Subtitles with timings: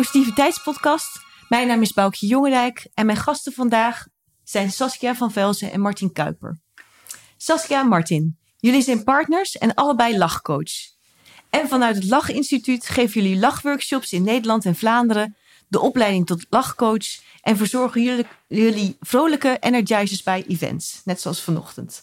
[0.00, 1.20] Positiviteitspodcast.
[1.48, 4.06] Mijn naam is Boukje Jongendijk en mijn gasten vandaag
[4.44, 6.58] zijn Saskia van Velzen en Martin Kuiper.
[7.36, 10.72] Saskia en Martin, jullie zijn partners en allebei lachcoach.
[11.50, 15.36] En vanuit het Lachinstituut geven jullie lachworkshops in Nederland en Vlaanderen,
[15.68, 22.02] de opleiding tot lachcoach en verzorgen jullie, jullie vrolijke energizers bij events, net zoals vanochtend.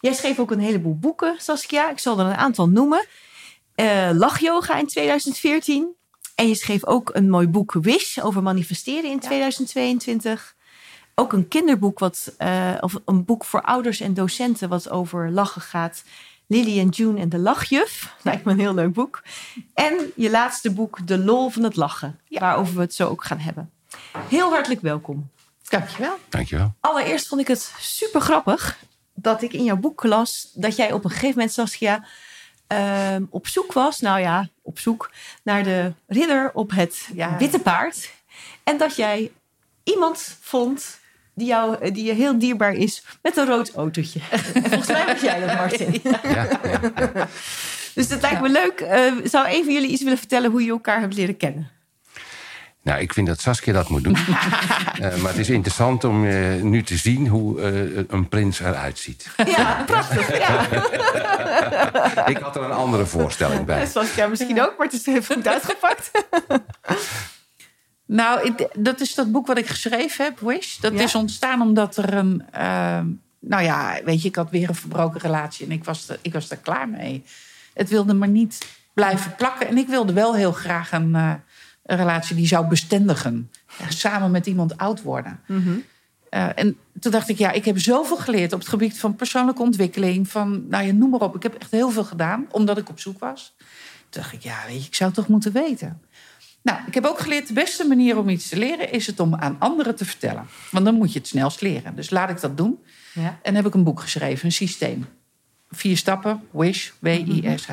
[0.00, 1.90] Jij schreef ook een heleboel boeken, Saskia.
[1.90, 3.06] Ik zal er een aantal noemen.
[3.76, 5.95] Uh, Lachyoga in 2014.
[6.36, 10.54] En je schreef ook een mooi boek Wish over manifesteren in 2022.
[11.14, 15.62] Ook een kinderboek, wat, uh, of een boek voor ouders en docenten, wat over lachen
[15.62, 16.04] gaat.
[16.46, 18.14] Lily en June en de Lachjuf.
[18.22, 19.22] Lijkt me een heel leuk boek.
[19.74, 22.20] En je laatste boek, De Lol van het Lachen.
[22.28, 23.70] Waarover we het zo ook gaan hebben.
[24.28, 25.30] Heel hartelijk welkom.
[25.68, 26.18] Dankjewel.
[26.28, 26.74] Dankjewel.
[26.80, 28.78] Allereerst vond ik het super grappig
[29.14, 32.06] dat ik in jouw boek las dat jij op een gegeven moment, Saskia,
[32.72, 35.10] uh, op zoek was, nou ja, op zoek
[35.42, 37.36] naar de ridder op het ja.
[37.36, 38.10] witte paard.
[38.64, 39.30] En dat jij
[39.84, 40.98] iemand vond
[41.34, 44.20] die, jou, die je heel dierbaar is met een rood autootje.
[44.30, 46.00] En volgens mij was jij dat, Martin.
[46.02, 46.48] Ja, ja,
[47.94, 48.80] dus het lijkt me leuk.
[48.80, 51.70] Uh, zou even jullie iets willen vertellen hoe je elkaar hebt leren kennen?
[52.86, 54.16] Nou, ik vind dat Saskia dat moet doen.
[54.16, 58.98] uh, maar het is interessant om uh, nu te zien hoe uh, een prins eruit
[58.98, 59.28] ziet.
[59.46, 60.38] Ja, prachtig.
[60.38, 60.66] Ja.
[62.34, 63.86] ik had er een andere voorstelling bij.
[63.94, 66.10] Saskia misschien ook, maar het is even goed uitgepakt.
[68.04, 70.76] nou, dat is dat boek wat ik geschreven heb, Wish.
[70.76, 71.02] Dat ja.
[71.02, 72.44] is ontstaan omdat er een...
[73.40, 76.32] nou ja, weet je, ik had weer een verbroken relatie en ik was, er, ik
[76.32, 77.24] was er klaar mee.
[77.74, 79.68] Het wilde maar niet blijven plakken.
[79.68, 81.40] En ik wilde wel heel graag een
[81.86, 83.50] een relatie die zou bestendigen.
[83.88, 85.40] samen met iemand oud worden.
[85.46, 85.84] Mm -hmm.
[86.30, 89.62] uh, en toen dacht ik, ja, ik heb zoveel geleerd op het gebied van persoonlijke
[89.62, 90.28] ontwikkeling.
[90.28, 91.36] Van, nou ja, noem maar op.
[91.36, 93.54] Ik heb echt heel veel gedaan, omdat ik op zoek was.
[94.08, 96.00] Toen dacht ik, ja, weet je, ik zou het toch moeten weten.
[96.62, 98.92] Nou, ik heb ook geleerd, de beste manier om iets te leren...
[98.92, 100.46] is het om aan anderen te vertellen.
[100.70, 101.96] Want dan moet je het snelst leren.
[101.96, 102.78] Dus laat ik dat doen.
[103.14, 103.38] Ja.
[103.42, 105.06] En heb ik een boek geschreven, een systeem.
[105.70, 107.70] Vier stappen, WISH, W-I-S-H.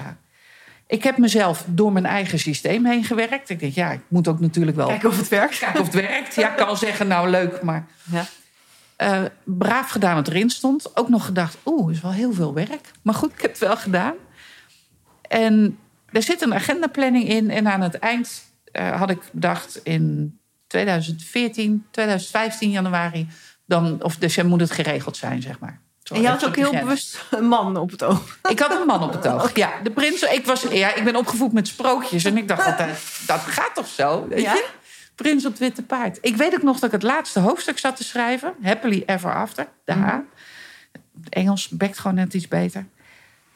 [0.87, 3.49] Ik heb mezelf door mijn eigen systeem heen gewerkt.
[3.49, 4.87] Ik denk, ja, ik moet ook natuurlijk wel...
[4.87, 5.59] Kijken of het werkt.
[5.59, 6.35] Kijken of het werkt.
[6.35, 7.87] Ja, ik kan zeggen, nou leuk, maar...
[8.11, 8.25] Ja.
[8.97, 10.97] Uh, braaf gedaan wat erin stond.
[10.97, 12.91] Ook nog gedacht, oeh, is wel heel veel werk.
[13.01, 14.13] Maar goed, ik heb het wel gedaan.
[15.21, 15.77] En
[16.11, 17.49] er zit een agendaplanning in.
[17.49, 23.27] En aan het eind uh, had ik bedacht in 2014, 2015 januari...
[23.65, 25.81] Dan, of dus moet het geregeld zijn, zeg maar.
[26.13, 28.37] En je had ook heel bewust een man op het oog.
[28.49, 29.71] Ik had een man op het oog, ja.
[29.83, 32.23] De prins, ik, was, ja, ik ben opgevoed met sprookjes.
[32.25, 34.27] En ik dacht altijd, dat gaat toch zo?
[34.27, 34.53] Weet ja?
[34.53, 34.65] je?
[35.15, 36.17] Prins op het witte paard.
[36.21, 38.53] Ik weet ook nog dat ik het laatste hoofdstuk zat te schrijven.
[38.61, 40.17] Happily Ever After, de H.
[41.29, 42.85] Engels bekt gewoon net iets beter.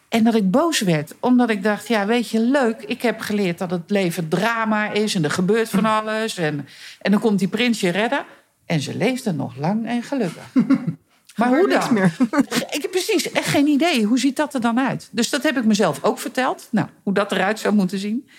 [0.10, 2.82] En dat ik boos werd, omdat ik dacht, ja, weet je, leuk.
[2.82, 6.38] Ik heb geleerd dat het leven drama is en er gebeurt van alles.
[6.38, 6.68] En,
[7.02, 8.26] en dan komt die prins je redden.
[8.66, 10.44] En ze leefde nog lang en gelukkig.
[11.38, 11.94] Maar hoe dan?
[11.94, 12.16] Meer.
[12.76, 14.04] Ik heb precies echt geen idee.
[14.04, 15.10] Hoe ziet dat er dan uit?
[15.12, 16.68] Dus dat heb ik mezelf ook verteld.
[16.72, 18.30] Nou, hoe dat eruit zou moeten zien.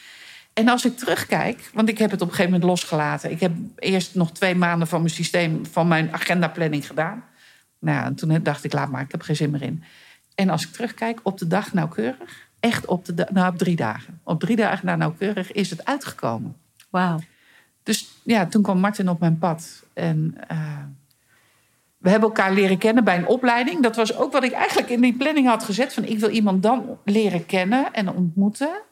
[0.53, 3.31] En als ik terugkijk, want ik heb het op een gegeven moment losgelaten.
[3.31, 7.25] Ik heb eerst nog twee maanden van mijn systeem, van mijn agendaplanning gedaan.
[7.79, 9.83] Nou, en toen dacht ik, laat maar, ik heb geen zin meer in.
[10.35, 12.47] En als ik terugkijk, op de dag nauwkeurig.
[12.61, 14.21] Echt op, de, nou, op drie dagen.
[14.23, 16.57] Op drie dagen na nauwkeurig is het uitgekomen.
[16.91, 17.19] Wauw.
[17.83, 19.85] Dus ja, toen kwam Martin op mijn pad.
[19.93, 20.79] En uh,
[21.99, 23.83] we hebben elkaar leren kennen bij een opleiding.
[23.83, 25.95] Dat was ook wat ik eigenlijk in die planning had gezet.
[25.95, 28.83] Van ik wil iemand dan leren kennen en ontmoeten.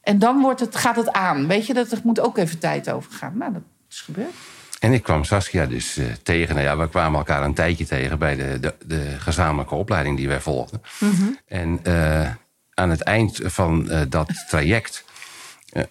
[0.00, 1.46] En dan wordt het, gaat het aan.
[1.46, 3.38] Weet je, dat er moet ook even tijd over gaan.
[3.38, 4.34] Nou, dat is gebeurd.
[4.78, 6.54] En ik kwam Saskia dus uh, tegen.
[6.54, 10.28] Nou ja, we kwamen elkaar een tijdje tegen bij de, de, de gezamenlijke opleiding die
[10.28, 10.82] wij volgden.
[11.00, 11.38] Mm -hmm.
[11.46, 12.30] En uh,
[12.74, 15.04] aan het eind van uh, dat traject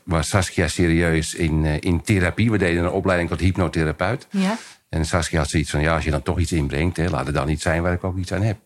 [0.04, 2.52] was Saskia serieus in, in therapie.
[2.52, 4.28] We deden een opleiding tot hypnotherapeut.
[4.30, 4.58] Ja.
[4.90, 6.98] En Saskia had zoiets van, ja, als je dan toch iets inbrengt...
[6.98, 8.58] Hè, laat het dan niet zijn waar ik ook iets aan heb.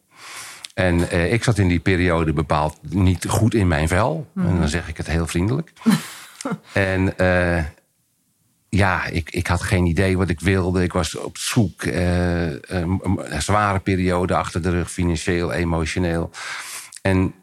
[0.73, 4.27] En eh, ik zat in die periode bepaald niet goed in mijn vel.
[4.35, 5.71] En dan zeg ik het heel vriendelijk.
[6.73, 7.63] en uh,
[8.69, 10.83] ja, ik, ik had geen idee wat ik wilde.
[10.83, 11.83] Ik was op zoek.
[11.83, 16.31] Uh, een, een, zware periode achter de rug, financieel, emotioneel.
[17.01, 17.33] En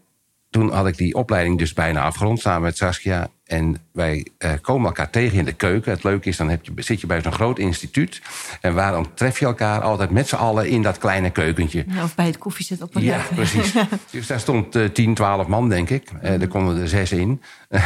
[0.51, 3.29] toen had ik die opleiding dus bijna afgerond samen met Saskia.
[3.45, 5.93] En wij uh, komen elkaar tegen in de keuken.
[5.93, 8.23] Het leuke is, dan heb je, zit je bij zo'n groot instituut.
[8.61, 11.85] En waarom tref je elkaar altijd met z'n allen in dat kleine keukentje?
[11.89, 13.75] Ja, of bij het koffiezet op een Ja, precies.
[14.11, 16.11] dus daar stond uh, 10, 12 man, denk ik.
[16.23, 16.41] Uh.
[16.41, 17.43] Er konden er zes in.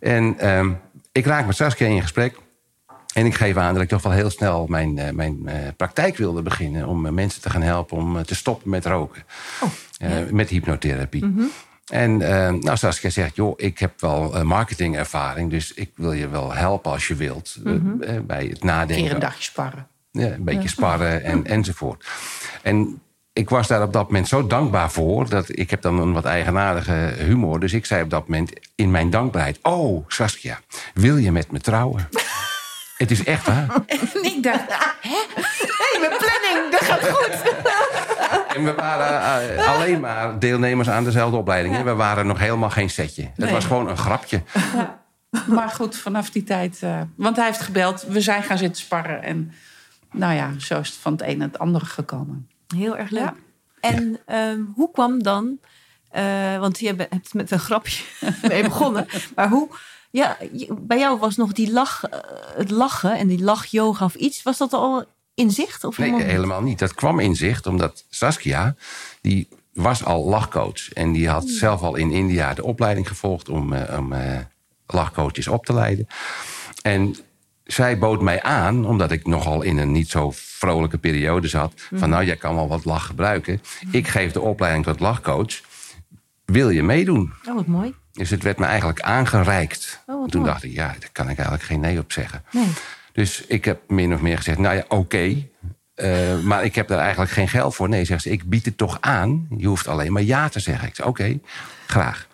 [0.00, 0.66] en uh,
[1.12, 2.38] ik raak met Saskia in gesprek.
[3.14, 6.86] En ik geef aan dat ik toch wel heel snel mijn, mijn praktijk wilde beginnen.
[6.86, 9.22] Om mensen te gaan helpen om te stoppen met roken.
[9.62, 10.24] Oh, ja.
[10.30, 11.24] Met hypnotherapie.
[11.24, 11.50] Mm -hmm.
[11.88, 15.50] En uh, nou, Saskia zegt, joh, ik heb wel uh, marketingervaring...
[15.50, 18.26] dus ik wil je wel helpen als je wilt mm -hmm.
[18.26, 19.04] bij het nadenken.
[19.04, 19.86] Keer een dagje sparren.
[20.10, 20.68] Ja, een beetje ja.
[20.68, 22.06] sparren en, enzovoort.
[22.62, 23.00] En
[23.32, 25.28] ik was daar op dat moment zo dankbaar voor...
[25.28, 27.60] dat ik heb dan een wat eigenaardige humor.
[27.60, 29.58] Dus ik zei op dat moment in mijn dankbaarheid...
[29.62, 30.60] oh, Saskia,
[30.94, 32.08] wil je met me trouwen?
[32.98, 33.66] Het is echt waar.
[33.86, 34.64] En ik dacht,
[35.00, 35.24] hè?
[35.80, 37.42] hey, mijn planning, dat gaat goed.
[38.58, 41.76] En we waren uh, alleen maar deelnemers aan dezelfde opleiding.
[41.76, 41.82] Ja.
[41.82, 43.22] We waren nog helemaal geen setje.
[43.22, 43.52] Het nee.
[43.52, 44.42] was gewoon een grapje.
[44.74, 44.98] Ja.
[45.46, 46.80] Maar goed, vanaf die tijd...
[46.84, 49.22] Uh, want hij heeft gebeld, we zijn gaan zitten sparren.
[49.22, 49.52] En
[50.12, 52.48] nou ja, zo is het van het een en het andere gekomen.
[52.76, 53.22] Heel erg leuk.
[53.22, 53.34] Ja.
[53.80, 55.58] En uh, hoe kwam dan...
[56.16, 58.04] Uh, want je hebt met een grapje
[58.48, 59.06] mee begonnen.
[59.34, 59.68] maar hoe...
[60.10, 60.36] Ja,
[60.78, 62.02] bij jou was nog die lach,
[62.56, 64.42] het lachen en die lach-yoga of iets.
[64.42, 65.04] Was dat al
[65.38, 65.84] in zicht?
[65.84, 66.78] Of nee, helemaal niet.
[66.78, 68.74] Dat kwam in zicht omdat Saskia,
[69.20, 70.92] die was al lachcoach.
[70.92, 74.38] En die had zelf al in India de opleiding gevolgd om, uh, om uh,
[74.86, 76.06] lachcoaches op te leiden.
[76.82, 77.16] En
[77.64, 81.72] zij bood mij aan, omdat ik nogal in een niet zo vrolijke periode zat...
[81.92, 83.60] van nou, jij kan wel wat lach gebruiken.
[83.90, 85.60] Ik geef de opleiding tot lachcoach.
[86.44, 87.32] Wil je meedoen?
[87.48, 87.94] Oh, wat mooi.
[88.12, 90.02] Dus het werd me eigenlijk aangereikt.
[90.06, 90.52] Oh, Toen mooi.
[90.52, 92.44] dacht ik, ja, daar kan ik eigenlijk geen nee op zeggen.
[92.50, 92.68] Nee.
[93.18, 94.94] Dus ik heb min of meer gezegd, nou ja, oké.
[94.94, 95.50] Okay,
[95.96, 97.88] uh, maar ik heb daar eigenlijk geen geld voor.
[97.88, 99.46] Nee, zegt ze, ik bied het toch aan.
[99.56, 100.88] Je hoeft alleen maar ja te zeggen.
[100.88, 101.40] Ik zei, oké, okay,
[101.86, 102.26] graag.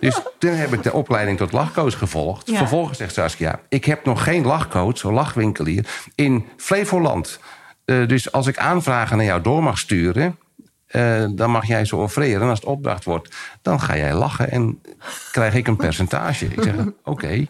[0.00, 2.50] Dus toen heb ik de opleiding tot lachcoach gevolgd.
[2.50, 2.56] Ja.
[2.56, 7.40] Vervolgens zegt Saskia, ik heb nog geen lachcoach, zo'n lachwinkelier, in Flevoland.
[7.84, 10.38] Uh, dus als ik aanvragen naar jou door mag sturen...
[10.90, 12.42] Uh, dan mag jij ze offreren.
[12.42, 14.82] En als het opdracht wordt, dan ga jij lachen en
[15.32, 16.46] krijg ik een percentage.
[16.46, 16.94] Ik zeg, oké.
[17.04, 17.48] Okay.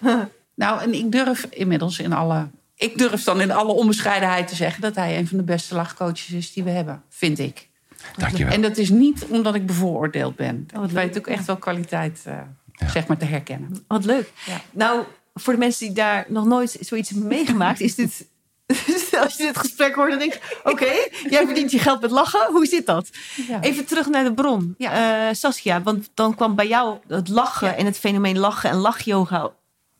[0.54, 2.48] Nou, en ik durf inmiddels in alle.
[2.76, 6.30] Ik durf dan in alle onbescheidenheid te zeggen dat hij een van de beste lachcoaches
[6.30, 7.68] is die we hebben, vind ik.
[8.16, 8.52] Dankjewel.
[8.52, 10.66] En dat is niet omdat ik bevooroordeeld ben.
[10.76, 12.34] Oh, ik weet ook echt wel kwaliteit uh,
[12.72, 12.88] ja.
[12.88, 13.84] zeg maar, te herkennen.
[13.88, 14.32] Wat leuk.
[14.46, 14.60] Ja.
[14.70, 15.04] Nou,
[15.34, 18.26] voor de mensen die daar nog nooit zoiets hebben meegemaakt, is dit.
[19.22, 22.10] Als je dit gesprek hoort, dan denk je: oké, okay, jij verdient je geld met
[22.10, 22.46] lachen.
[22.50, 23.10] Hoe zit dat?
[23.48, 23.60] Ja.
[23.60, 24.74] Even terug naar de bron.
[24.78, 29.52] Uh, Saskia, want dan kwam bij jou het lachen en het fenomeen lachen en lachyoga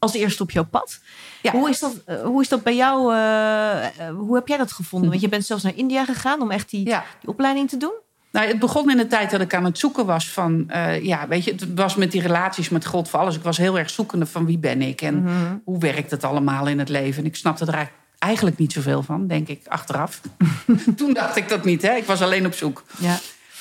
[0.04, 1.00] als eerste op jouw pad.
[1.42, 1.50] Ja.
[1.50, 3.14] Hoe, is dat, uh, hoe is dat bij jou?
[3.14, 5.10] Uh, hoe heb jij dat gevonden?
[5.10, 7.04] Want je bent zelfs naar India gegaan om echt die, ja.
[7.20, 7.92] die opleiding te doen.
[8.34, 11.28] Nou, het begon in de tijd dat ik aan het zoeken was van, uh, ja,
[11.28, 13.36] weet je, het was met die relaties met God voor alles.
[13.36, 15.62] Ik was heel erg zoekende van wie ben ik en mm-hmm.
[15.64, 17.22] hoe werkt het allemaal in het leven.
[17.22, 20.20] En ik snapte er eigenlijk niet zoveel van, denk ik, achteraf.
[20.96, 21.94] Toen dacht ik dat niet, hè?
[21.94, 22.84] Ik was alleen op zoek.
[22.98, 23.18] Ja.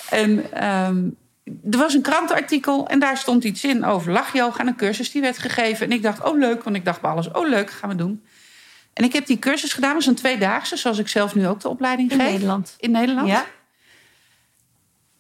[0.10, 4.76] En um, er was een krantenartikel en daar stond iets in over lachyoga en een
[4.76, 5.86] cursus die werd gegeven.
[5.86, 8.24] En ik dacht, oh leuk, want ik dacht bij alles, oh leuk, gaan we doen.
[8.94, 11.60] En ik heb die cursus gedaan, dat was een tweedaagse, zoals ik zelf nu ook
[11.60, 12.32] de opleiding in geef.
[12.32, 12.76] Nederland.
[12.80, 13.28] In Nederland.
[13.28, 13.46] Ja.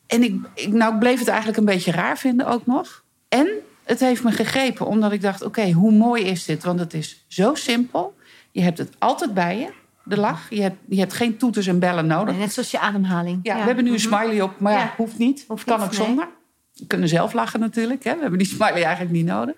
[0.07, 3.03] En ik, ik, nou, ik bleef het eigenlijk een beetje raar vinden ook nog.
[3.29, 3.47] En
[3.83, 6.63] het heeft me gegrepen, omdat ik dacht, oké, okay, hoe mooi is dit?
[6.63, 8.15] Want het is zo simpel.
[8.51, 9.71] Je hebt het altijd bij je
[10.03, 10.49] de lach.
[10.49, 12.33] Je hebt, je hebt geen toeters en bellen nodig.
[12.33, 13.39] Nee, net zoals je ademhaling.
[13.43, 13.59] Ja, ja.
[13.59, 15.45] we hebben nu een smiley op, maar ja, hoeft niet.
[15.47, 16.27] Hoeft kan niet, ook zonder.
[16.73, 18.03] We kunnen zelf lachen natuurlijk.
[18.03, 18.15] Hè?
[18.15, 19.55] We hebben die smiley eigenlijk niet nodig.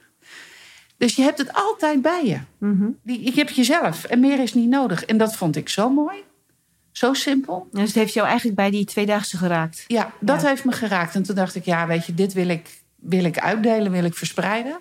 [0.98, 2.40] Dus je hebt het altijd bij je.
[2.58, 2.98] Mm-hmm.
[3.04, 5.06] Die, je hebt jezelf en meer is niet nodig.
[5.06, 6.18] En dat vond ik zo mooi.
[6.92, 7.68] Zo simpel.
[7.72, 9.84] Dus het heeft jou eigenlijk bij die tweedaagse geraakt?
[9.88, 11.16] Ja, dat heeft me geraakt.
[11.16, 14.14] En toen dacht ik, ja, weet je, dit wil ik, wil ik uitdelen, wil ik
[14.14, 14.80] verspreiden.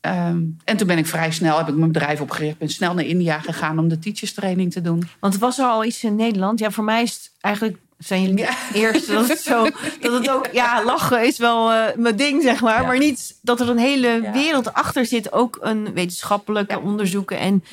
[0.00, 3.04] Um, en toen ben ik vrij snel, heb ik mijn bedrijf opgericht, ben snel naar
[3.04, 5.08] India gegaan om de teachers training te doen.
[5.20, 6.58] Want was er al iets in Nederland?
[6.58, 8.56] Ja, voor mij is het eigenlijk zijn jullie ja.
[8.72, 9.64] eerste dat het zo
[10.00, 12.86] dat het ook ja lachen is wel uh, mijn ding zeg maar, ja.
[12.86, 14.32] maar niet dat er een hele ja.
[14.32, 17.64] wereld achter zit, ook een wetenschappelijke onderzoeken en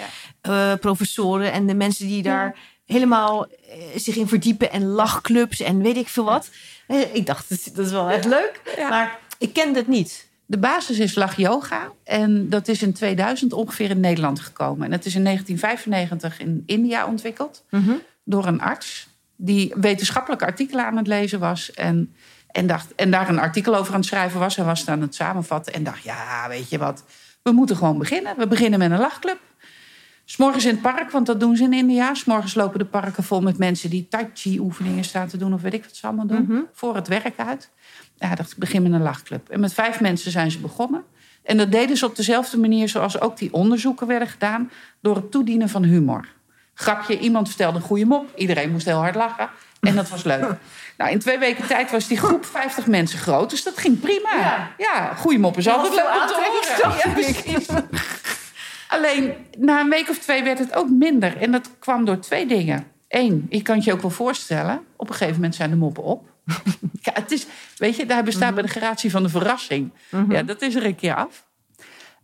[0.49, 2.55] uh, professoren en de mensen die daar
[2.85, 6.49] helemaal uh, zich in verdiepen en lachclubs en weet ik veel wat.
[7.13, 10.27] Ik dacht dat is wel echt leuk, maar ik kende het niet.
[10.45, 11.91] De basis is lach yoga.
[12.03, 14.85] En dat is in 2000 ongeveer in Nederland gekomen.
[14.85, 17.63] En het is in 1995 in India ontwikkeld.
[17.69, 18.01] Mm-hmm.
[18.23, 19.07] Door een arts.
[19.35, 21.73] Die wetenschappelijke artikelen aan het lezen was.
[21.73, 22.13] En,
[22.51, 24.55] en, dacht, en daar een artikel over aan het schrijven was.
[24.55, 25.73] Hij was het aan het samenvatten.
[25.73, 27.03] En dacht, ja, weet je wat.
[27.41, 28.37] We moeten gewoon beginnen.
[28.37, 29.39] We beginnen met een lachclub.
[30.25, 32.13] S'morgens in het park, want dat doen ze in India.
[32.13, 35.53] S'morgens lopen de parken vol met mensen die tai chi oefeningen staan te doen.
[35.53, 36.41] Of weet ik wat ze allemaal doen.
[36.41, 36.67] Mm-hmm.
[36.73, 37.69] Voor het werk uit.
[38.17, 39.49] Ja, dacht ik, begin met een lachclub.
[39.49, 41.03] En met vijf mensen zijn ze begonnen.
[41.43, 44.71] En dat deden ze op dezelfde manier zoals ook die onderzoeken werden gedaan.
[45.01, 46.27] Door het toedienen van humor.
[46.73, 48.29] Grapje, iemand vertelde een goede mop.
[48.35, 49.49] Iedereen moest heel hard lachen.
[49.79, 50.45] En dat was leuk.
[50.97, 53.49] Nou, in twee weken tijd was die groep 50 mensen groot.
[53.49, 54.35] Dus dat ging prima.
[54.35, 57.01] Ja, ja goede mop is altijd leuk om te horen.
[57.67, 57.83] Ja,
[58.95, 61.37] Alleen, na een week of twee werd het ook minder.
[61.37, 62.87] En dat kwam door twee dingen.
[63.07, 64.81] Eén, je kan het je ook wel voorstellen.
[64.95, 66.34] Op een gegeven moment zijn de moppen op.
[67.01, 67.45] ja, het is,
[67.77, 69.91] weet je, daar bestaat bij de gratie van de verrassing.
[70.29, 71.45] Ja, dat is er een keer af.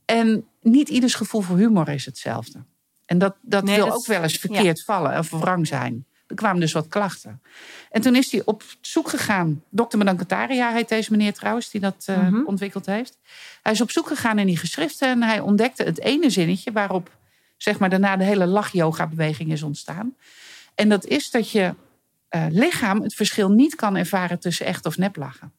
[0.05, 2.63] En niet ieders gevoel voor humor is hetzelfde.
[3.05, 6.05] En dat, dat Nee, wil dat- ook wel eens verkeerd vallen of wrang zijn.
[6.27, 7.41] Er kwamen dus wat klachten.
[7.89, 9.63] En toen is hij op zoek gegaan.
[9.69, 9.97] Dr.
[9.97, 12.45] Madankataria heet deze meneer trouwens, die dat eh, Mhm.
[12.45, 13.17] ontwikkeld heeft.
[13.63, 17.09] Hij is op zoek gegaan in die geschriften en hij ontdekte het ene zinnetje waarop
[17.57, 20.15] zeg maar, daarna de hele lach-yoga-beweging is ontstaan.
[20.75, 21.73] En dat is dat je
[22.31, 25.53] eh, lichaam het verschil niet kan ervaren tussen echt of nep lachen.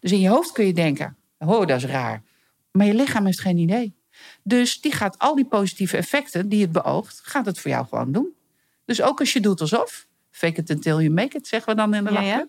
[0.00, 2.22] Dus in je hoofd kun je denken, oh, dat is raar.
[2.70, 3.94] Maar je lichaam heeft geen idee.
[4.42, 8.12] Dus die gaat al die positieve effecten die het beoogt, gaat het voor jou gewoon
[8.12, 8.32] doen.
[8.84, 11.94] Dus ook als je doet alsof, fake it until you make it, zeggen we dan
[11.94, 12.48] in de Ja.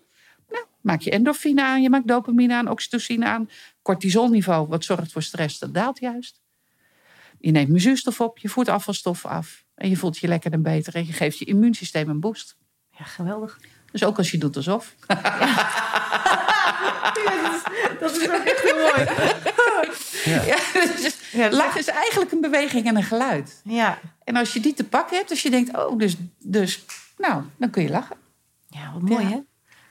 [0.50, 3.50] Nou, maak je endorfine aan, je maakt dopamine aan, oxytocine aan.
[3.82, 6.40] Cortisolniveau, wat zorgt voor stress, dat daalt juist.
[7.38, 9.64] Je neemt zuurstof op, je voert afvalstoffen af.
[9.74, 12.56] En je voelt je lekker en beter en je geeft je immuunsysteem een boost.
[12.98, 13.58] Ja, geweldig.
[13.92, 14.94] Dus ook als je doet alsof.
[18.00, 19.08] Dat is ook echt heel mooi.
[20.46, 23.60] Ja, dus Ja, dat is lach is eigenlijk een beweging en een geluid.
[23.64, 23.98] Ja.
[24.24, 26.84] En als je die te pakken hebt, als je denkt, oh, dus, dus
[27.16, 28.16] nou, dan kun je lachen.
[28.66, 29.28] Ja, wat mooi Ja.
[29.30, 29.40] hè?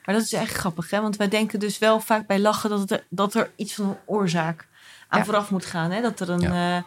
[0.05, 1.01] Maar dat is echt grappig hè?
[1.01, 3.85] Want wij denken dus wel vaak bij lachen dat, het er, dat er iets van
[3.89, 4.67] een oorzaak
[5.07, 5.25] aan Ja.
[5.25, 5.91] vooraf moet gaan.
[5.91, 6.01] Hè?
[6.01, 6.77] Dat er een, eh,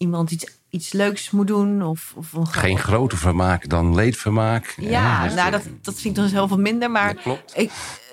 [0.00, 1.82] iemand iets, iets leuks moet doen.
[1.82, 4.74] Of, of een Geen groter vermaak dan leedvermaak.
[4.76, 6.90] Ja, dus nou, dat, dat vind ik dan heel veel minder.
[6.90, 7.52] Maar Dat klopt.
[7.58, 7.70] ik,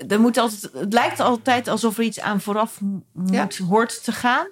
[0.07, 2.79] er moet altijd, het lijkt altijd alsof er iets aan vooraf
[3.11, 4.47] moet, hoort te gaan.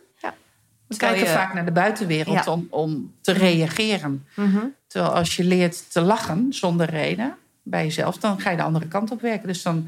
[0.88, 2.51] We Terwijl kijken je- vaak naar de buitenwereld Ja.
[2.51, 4.25] om, om te reageren.
[4.36, 4.65] Mhm.
[4.88, 8.88] Terwijl als je leert te lachen zonder reden bij jezelf, dan ga je de andere
[8.88, 9.48] kant op werken.
[9.48, 9.88] Dus dan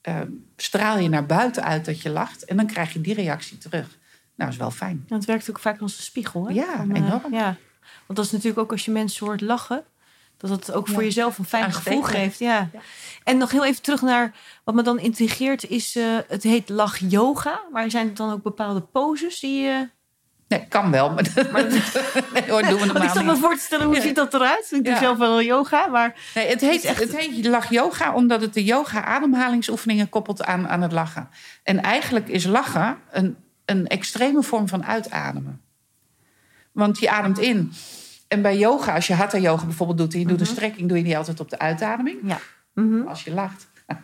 [0.00, 0.16] eh,
[0.56, 3.98] straal je naar buiten uit dat je lacht en dan krijg je die reactie terug.
[4.36, 5.04] Nou, is wel fijn.
[5.08, 6.46] Ja, het werkt ook vaak als een spiegel.
[6.48, 6.54] Hè?
[6.54, 7.32] Ja, eh, enorm.
[7.34, 7.56] ja.
[8.06, 9.84] Want dat is natuurlijk ook als je mensen hoort lachen.
[10.36, 12.38] Dat het ook voor jezelf een fijn gevoel geeft.
[12.38, 12.68] Ja.
[12.72, 12.80] Ja.
[13.24, 14.34] En nog heel even terug naar
[14.64, 15.64] wat me dan intrigeert.
[15.68, 17.60] Is, eh, het heet lach yoga.
[17.72, 19.66] Maar zijn er dan ook bepaalde poses die...
[19.68, 19.76] eh
[20.48, 21.22] Nee, kan wel, maar,
[22.34, 23.40] nee, hoor, doen we ik zat me niet.
[23.40, 24.68] voor te stellen, hoe ziet dat eruit?
[24.72, 24.98] Ik doe Ja.
[24.98, 26.14] zelf wel yoga, maar...
[26.34, 30.44] Nee, het heet, Het echt- het heet lach yoga omdat het de yoga ademhalingsoefeningen koppelt
[30.44, 31.28] aan, aan het lachen.
[31.62, 33.36] En eigenlijk is lachen een,
[33.70, 35.60] een extreme vorm van uitademen.
[36.72, 37.72] Want je ademt in.
[38.28, 40.98] En bij yoga, als je hatha yoga bijvoorbeeld doet en je doet een strekking, doe
[40.98, 42.18] je die altijd op de uitademing.
[42.24, 42.38] Ja.
[42.74, 43.06] Mhm.
[43.06, 43.68] Als je lacht.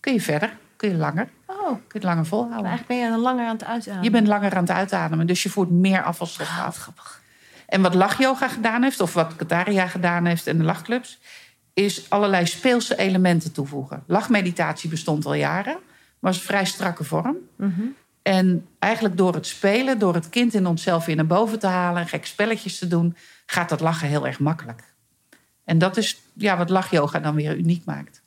[0.00, 2.70] kun je verder, kun je langer, Oh, kun je het langer volhouden.
[2.70, 4.04] eigenlijk ben je dan langer aan het uitademen.
[4.04, 6.76] Je bent langer aan het uitademen, dus je voert meer afvalstof Ah, af.
[6.76, 7.22] grappig.
[7.66, 11.20] En wat lachyoga gedaan heeft, of wat Kataria gedaan heeft en de lachclubs,
[11.74, 14.02] is allerlei speelse elementen toevoegen.
[14.06, 15.76] Lachmeditatie bestond al jaren,
[16.24, 17.36] was een vrij strakke vorm.
[17.56, 17.82] Mhm.
[18.22, 22.08] En eigenlijk door het spelen, door het kind in onszelf weer naar boven te halen,
[22.08, 23.16] gek spelletjes te doen,
[23.46, 24.94] gaat dat lachen heel erg makkelijk.
[25.64, 28.22] En dat is ja, wat lachyoga dan weer uniek maakt.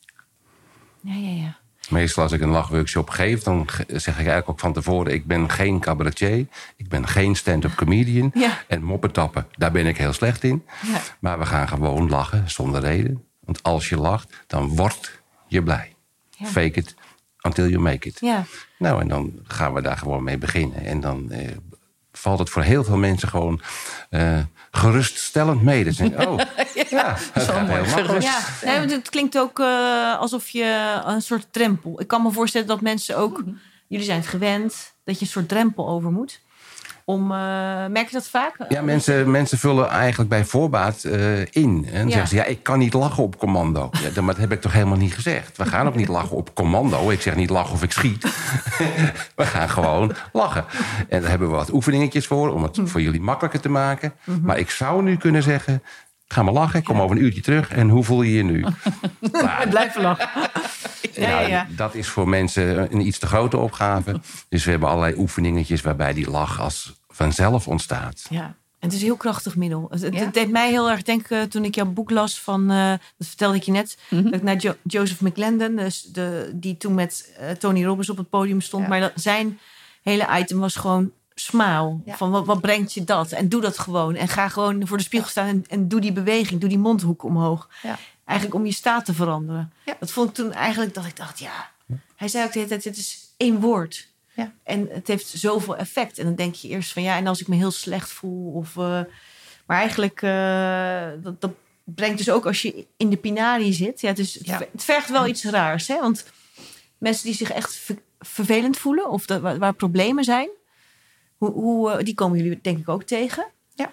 [1.01, 1.57] Ja, ja, ja.
[1.89, 5.13] Meestal als ik een lachworkshop geef, dan zeg ik eigenlijk ook van tevoren...
[5.13, 8.31] ik ben geen cabaretier, ik ben geen stand-up comedian.
[8.33, 8.63] Ja.
[8.67, 10.65] En moppetappen, daar ben ik heel slecht in.
[10.81, 10.99] Ja.
[11.19, 13.23] Maar we gaan gewoon lachen, zonder reden.
[13.39, 15.95] Want als je lacht, dan word je blij.
[16.29, 16.45] Ja.
[16.45, 16.95] Fake it
[17.47, 18.19] until you make it.
[18.19, 18.45] Ja.
[18.77, 20.85] Nou, en dan gaan we daar gewoon mee beginnen.
[20.85, 21.47] En dan eh,
[22.11, 23.61] valt het voor heel veel mensen gewoon
[24.09, 24.39] eh,
[24.71, 25.83] geruststellend mee.
[25.83, 26.39] Denken, oh,
[26.89, 28.23] ja, dat Zo gaat mooi, heel makkelijk.
[28.23, 32.01] Ja, nee, want het klinkt ook eh, alsof je een soort drempel.
[32.01, 33.43] Ik kan me voorstellen dat mensen ook,
[33.87, 36.41] jullie zijn het gewend, dat je een soort drempel over moet.
[37.09, 37.37] Om, eh,
[37.89, 38.55] merk je dat vaak?
[38.69, 41.87] Ja, mensen, mensen vullen eigenlijk bij voorbaat eh, in.
[41.93, 42.09] En Ja.
[42.11, 43.89] zeggen ze, ja, ik kan niet lachen op commando.
[43.91, 45.57] Ja, dan- maar dat heb ik toch helemaal niet gezegd.
[45.57, 47.09] We gaan ook niet lachen op commando.
[47.09, 48.23] Ik zeg niet lachen of ik schiet.
[49.35, 50.65] we gaan gewoon lachen.
[51.09, 52.53] En daar hebben we wat oefeningetjes voor...
[52.53, 54.13] om het voor jullie makkelijker te maken.
[54.41, 55.83] Maar ik zou nu kunnen zeggen...
[56.29, 57.69] Ga maar lachen, kom over een uurtje terug.
[57.71, 58.59] En hoe voel je je nu?
[59.31, 60.29] Nou, Blijf lachen.
[61.21, 61.67] Ja, ja, nou, ja.
[61.69, 64.19] Dat is voor mensen een iets te grote opgave.
[64.49, 65.81] Dus we hebben allerlei oefeningetjes...
[65.81, 68.25] waarbij die lach als vanzelf ontstaat.
[68.29, 68.55] Ja.
[68.79, 69.87] En het is een heel krachtig middel.
[69.89, 70.19] Het, het- Ja.
[70.19, 73.55] het deed mij heel erg denken toen ik jouw boek las van, eh, dat vertelde
[73.57, 74.23] ik je net, Mhm.
[74.23, 78.17] dat ik naar Jo- Joseph McClendon, dus de, die toen met eh, Tony Robbins op
[78.17, 78.83] het podium stond.
[78.83, 78.89] Ja.
[78.89, 79.59] Maar dat, zijn
[80.03, 81.11] hele item was gewoon.
[82.05, 82.15] Ja.
[82.17, 83.31] Van wat, wat brengt je dat?
[83.31, 84.15] En doe dat gewoon.
[84.15, 86.59] En ga gewoon voor de spiegel staan en, en doe die beweging.
[86.59, 87.69] Doe die mondhoek omhoog.
[88.27, 89.73] Eigenlijk om je staat te veranderen.
[89.85, 89.95] Ja.
[89.99, 91.69] Dat vond ik toen eigenlijk dat ik dacht, ja.
[92.15, 94.07] Hij zei ook de hele tijd, het is één woord.
[94.33, 94.53] Ja.
[94.63, 96.17] En het heeft zoveel effect.
[96.17, 98.51] En dan denk je eerst van ja, en als ik me heel slecht voel.
[98.53, 99.01] Of, eh,
[99.65, 101.51] maar eigenlijk, eh, dat, dat
[101.83, 104.01] brengt dus ook als je in de pinari zit.
[104.01, 104.57] Ja, dus het, Ja.
[104.57, 105.87] ver- het vergt wel iets raars.
[105.87, 105.99] Hè?
[105.99, 106.25] Want
[106.97, 109.09] mensen die zich echt ver- vervelend voelen.
[109.09, 110.49] Of dat, waar, waar problemen zijn.
[111.37, 113.45] Hoe, hoe, eh, die komen jullie denk ik ook tegen.
[113.75, 113.91] Ja.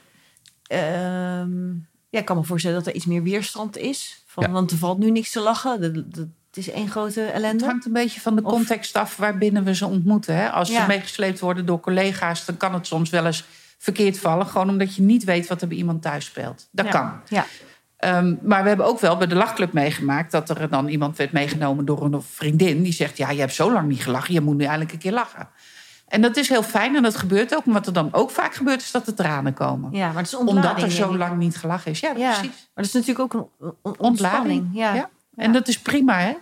[0.66, 1.72] Ehm,
[2.10, 4.23] ja, ik kan me voorstellen dat er iets meer weerstand is.
[4.34, 4.50] Van, Ja.
[4.50, 5.80] Want er valt nu niks te lachen.
[5.80, 7.64] Dat, dat, het is één grote Het ellende?
[7.64, 10.36] hangt een beetje van de Of- context af waarbinnen we ze ontmoeten.
[10.36, 10.50] Hè?
[10.50, 10.80] Als Ja.
[10.80, 13.44] ze meegesleept worden door collega's, dan kan het soms wel eens
[13.78, 14.46] verkeerd vallen.
[14.46, 16.68] Gewoon omdat je niet weet wat er bij iemand thuis speelt.
[16.72, 16.90] Dat Ja.
[16.90, 17.12] kan.
[17.28, 17.46] Ja.
[17.96, 21.32] Ehm, maar we hebben ook wel bij de lachclub meegemaakt dat er dan iemand werd
[21.32, 22.82] meegenomen door een vriendin.
[22.82, 25.12] Die zegt: Ja, je hebt zo lang niet gelachen, je moet nu eigenlijk een keer
[25.12, 25.48] lachen.
[26.14, 27.64] En dat is heel fijn en dat gebeurt ook.
[27.64, 29.92] Maar wat er dan ook vaak gebeurt, is dat er tranen komen.
[29.92, 30.34] ja, maar het is.
[30.34, 32.00] Omdat er zo lang niet gelachen is.
[32.00, 32.42] Ja, Ja, precies.
[32.74, 34.00] maar dat is natuurlijk ook een on- on- Ontlading.
[34.00, 34.68] ontspanning.
[34.72, 34.94] Ja.
[34.94, 35.10] Ja.
[35.36, 36.32] En dat is prima, hè?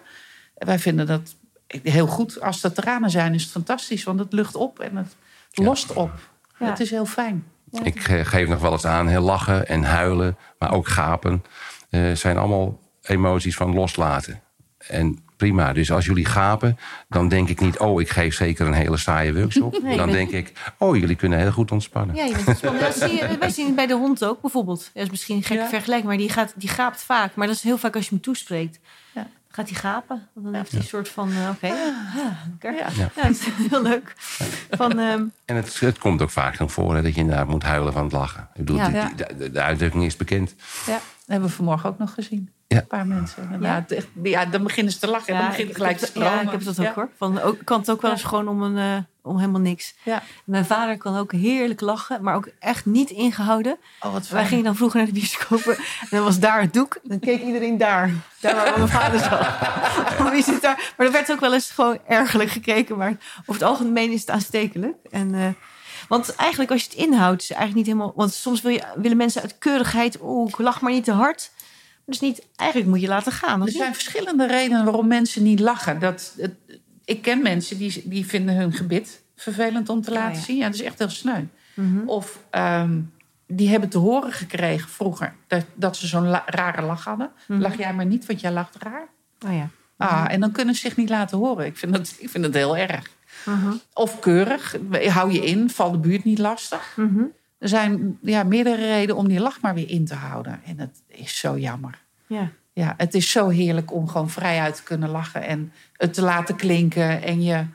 [0.54, 1.34] Wij vinden dat
[1.82, 2.40] heel goed.
[2.40, 4.04] Als er tranen zijn, is het fantastisch.
[4.04, 5.16] Want het lucht op en het
[5.50, 5.64] Ja.
[5.64, 6.10] lost op.
[6.58, 6.66] Ja.
[6.66, 7.44] Het is heel fijn.
[7.82, 11.44] Ik ge- geef nog wel eens aan, heel lachen en huilen, maar ook gapen.
[11.90, 14.40] eh, zijn allemaal emoties van loslaten.
[14.78, 17.78] En prima, dus als jullie gapen, dan denk ik niet...
[17.78, 19.78] oh, ik geef zeker een hele saaie workshop.
[19.82, 22.16] Nee, dan denk ik, oh, jullie kunnen heel goed ontspannen.
[22.16, 22.80] Ja, je bent ontspannen.
[22.80, 24.90] Dat zie je, wij zien het bij de hond ook bijvoorbeeld.
[24.94, 25.68] Dat is misschien een gekke Ja.
[25.68, 27.34] vergelijking, maar die, gaat, die gaapt vaak.
[27.34, 28.78] Maar dat is heel vaak als je hem toespreekt.
[29.14, 29.20] Ja.
[29.22, 30.28] Dan gaat hij gapen.
[30.32, 32.74] Want dan heeft hij een soort van, eh, oké, ah, lekker.
[32.74, 32.86] Ja.
[33.14, 33.22] Ja.
[33.22, 34.14] dat is heel leuk.
[34.70, 37.62] Van, ehm, En het, het komt ook vaak nog voor hè, dat je inderdaad moet
[37.62, 38.42] huilen van het lachen.
[38.54, 38.86] Ik bedoel, Ja.
[38.88, 39.10] die- Ja.
[39.16, 40.54] die- de, de uitdrukking is bekend.
[40.86, 42.50] Ja, dat hebben we vanmorgen ook nog gezien.
[42.66, 42.78] Ja.
[42.78, 43.64] Een paar mensen.
[43.88, 46.32] Echt, ja, dan beginnen ze te lachen en dan begint ik- het gelijk te stromen.
[46.32, 46.92] Ja, ik heb dat ook Ja.
[46.94, 47.08] hoor.
[47.16, 48.16] Van, ook, kan het ook wel Ja.
[48.16, 49.94] eens gewoon om, een, eh, om helemaal niks.
[50.02, 50.22] Ja.
[50.44, 53.76] Mijn vader kan ook heerlijk lachen, maar ook echt niet ingehouden.
[54.00, 56.98] Oh, wat Wij gingen dan vroeger naar de bioscopen en dan was daar het doek.
[57.02, 58.10] Dan keek iedereen daar.
[58.40, 59.46] Daar waar mijn vader zat.
[60.32, 60.92] Wie zit daar?
[60.96, 62.96] Maar er werd ook wel eens gewoon ergerlijk gekeken.
[62.96, 64.96] Maar over het algemeen is het aanstekelijk.
[65.10, 65.46] En, eh,
[66.08, 68.16] want eigenlijk als je het inhoudt, is het eigenlijk niet helemaal...
[68.16, 70.18] Want soms wil je, willen mensen uit keurigheid...
[70.22, 71.50] Oeh, ik lach maar niet te hard.
[72.06, 73.60] Dus niet, eigenlijk moet je laten gaan.
[73.60, 73.76] Er niet?
[73.76, 76.00] zijn verschillende redenen waarom mensen niet lachen.
[76.00, 76.54] Dat, het,
[77.04, 80.42] ik ken mensen die, die vinden hun gebit vervelend om te laten Oh, ja.
[80.44, 80.56] zien.
[80.56, 81.42] Ja, dat is echt heel sneu.
[81.74, 82.06] Mhm.
[82.06, 83.00] Of ehm,
[83.46, 87.30] die hebben te horen gekregen vroeger dat, dat ze zo'n la- rare lach hadden.
[87.46, 87.60] Mhm.
[87.60, 89.08] Lach jij maar niet, want jij lacht raar.
[89.46, 89.68] Oh ja.
[89.96, 91.66] Ah, en dan kunnen ze zich niet laten horen.
[91.66, 93.10] Ik vind dat, ik vind dat heel erg.
[93.44, 93.72] Mhm.
[93.92, 96.96] Of keurig, hou je in, val de buurt niet lastig.
[96.96, 97.22] Mhm.
[97.58, 100.60] Er zijn ja, meerdere redenen om die lach maar weer in te houden.
[100.64, 101.98] En dat is zo jammer.
[102.26, 102.50] Ja.
[102.72, 106.56] Ja, het is zo heerlijk om gewoon vrijuit te kunnen lachen en het te laten
[106.56, 107.66] klinken en je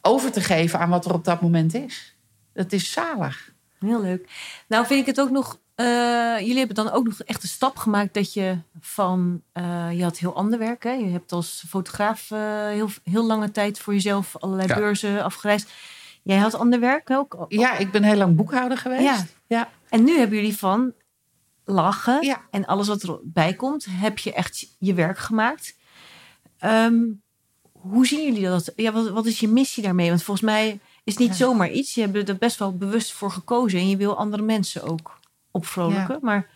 [0.00, 2.14] over te geven aan wat er op dat moment is.
[2.52, 3.52] Dat is zalig.
[3.78, 4.28] Heel leuk.
[4.66, 5.58] Nou vind ik het ook nog...
[5.78, 9.42] eh, jullie hebben dan ook nog echt een stap gemaakt dat je van...
[9.52, 10.82] eh, je had heel ander werk.
[10.82, 10.90] Hè?
[10.92, 14.74] Je hebt als fotograaf eh, heel, heel lange tijd voor jezelf allerlei Ja.
[14.74, 15.70] beurzen afgereisd.
[16.22, 17.44] Jij had ander werk ook.
[17.48, 19.02] Ja, ik ben heel lang boekhouder geweest.
[19.02, 19.26] Ja.
[19.46, 19.68] ja.
[19.88, 20.92] En nu hebben jullie van
[21.64, 22.40] lachen Ja.
[22.50, 25.76] en alles wat erbij komt, heb je echt je werk gemaakt.
[26.58, 26.96] Ehm,
[27.72, 28.72] hoe zien jullie dat?
[28.76, 30.08] Ja, wat, wat is je missie daarmee?
[30.08, 31.44] Want volgens mij is het niet Ja.
[31.46, 31.94] zomaar iets.
[31.94, 35.17] Je hebt er best wel bewust voor gekozen en je wil andere mensen ook
[35.50, 36.14] opvrolijken.
[36.14, 36.20] Ja.
[36.22, 36.46] Maar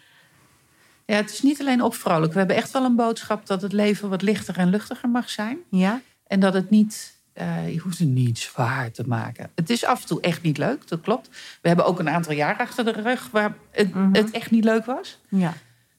[1.06, 2.32] ja, het is niet alleen opvrolijk.
[2.32, 5.58] We hebben echt wel een boodschap dat het leven wat lichter en luchtiger mag zijn.
[5.70, 9.50] ja, En dat het niet, eh, je hoeft het niet zwaar te maken.
[9.54, 11.28] Het is af en toe echt niet leuk, dat klopt.
[11.62, 14.14] We hebben ook een aantal jaar achter de rug waar het, Mhm.
[14.14, 15.18] het echt niet leuk was.
[15.28, 15.52] ja.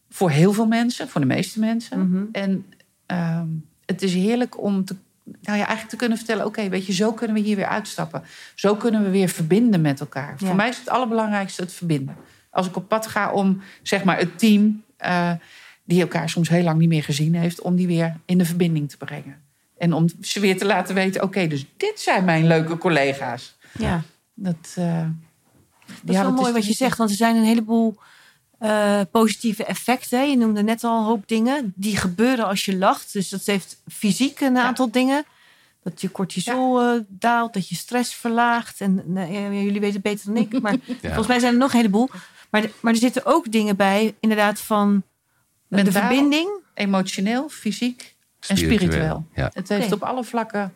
[0.09, 2.09] Voor heel veel mensen, voor de meeste mensen.
[2.09, 2.23] Mhm.
[2.31, 2.65] En
[3.05, 3.47] ehm,
[3.85, 7.13] het is heerlijk om te, nou ja, eigenlijk te kunnen vertellen: oké, weet je, zo
[7.13, 8.23] kunnen we hier weer uitstappen.
[8.55, 10.35] Zo kunnen we weer verbinden met elkaar.
[10.37, 10.47] Ja.
[10.47, 12.15] Voor mij is het allerbelangrijkste het verbinden.
[12.53, 15.31] Als ik op pad ga om zeg maar het team, eh,
[15.83, 18.89] die elkaar soms heel lang niet meer gezien heeft, om die weer in de verbinding
[18.89, 19.41] te brengen.
[19.77, 23.55] En om ze weer te laten weten: oké, dus dit zijn mijn leuke collega's.
[23.77, 24.01] ja.
[24.35, 25.07] Dat, eh,
[26.01, 27.97] Dat is wel mooi wat je zegt, want er zijn een heleboel
[28.59, 30.29] eh, positieve effecten.
[30.29, 33.13] Je noemde net al een hoop dingen die gebeuren als je lacht.
[33.13, 35.25] Dus dat heeft fysiek een aantal dingen.
[35.83, 38.81] Dat je cortisol daalt, dat je stress verlaagt.
[38.81, 41.77] En nou, jullie weten het beter dan ik, maar volgens mij zijn er nog een
[41.77, 42.09] heleboel.
[42.53, 45.03] Maar, de- maar er zitten ook dingen bij, inderdaad, van
[45.67, 46.01] de Mentaal.
[46.01, 46.49] verbinding.
[46.73, 48.15] Emotioneel, fysiek
[48.47, 49.25] en spiritueel.
[49.35, 49.49] Ja.
[49.53, 50.73] Het heeft op alle vlakken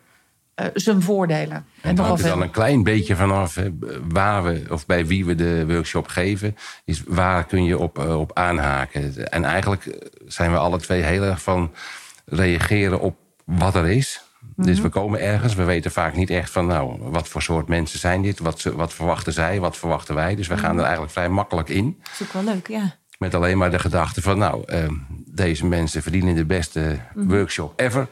[0.55, 1.65] eh, zijn voordelen.
[1.81, 3.69] En En hangt er dan een klein beetje vanaf hè,
[4.07, 6.55] waar we, of bij wie we de workshop geven.
[6.85, 9.29] Is waar kun je op, eh, op aanhaken.
[9.31, 11.71] En eigenlijk eh, zijn we alle twee heel erg van
[12.25, 14.21] reageren op wat er is.
[14.65, 17.99] Dus we komen ergens, we weten vaak niet echt van, nou, wat voor soort mensen
[17.99, 18.39] zijn dit?
[18.39, 20.35] Wat, ze- wat verwachten zij, wat verwachten wij?
[20.35, 21.97] Dus we gaan er eigenlijk vrij makkelijk in.
[22.03, 22.95] Dat is ook wel leuk, ja.
[23.17, 24.93] Met alleen maar de gedachte van, nou, ehm,
[25.25, 28.07] deze mensen verdienen de beste workshop ever.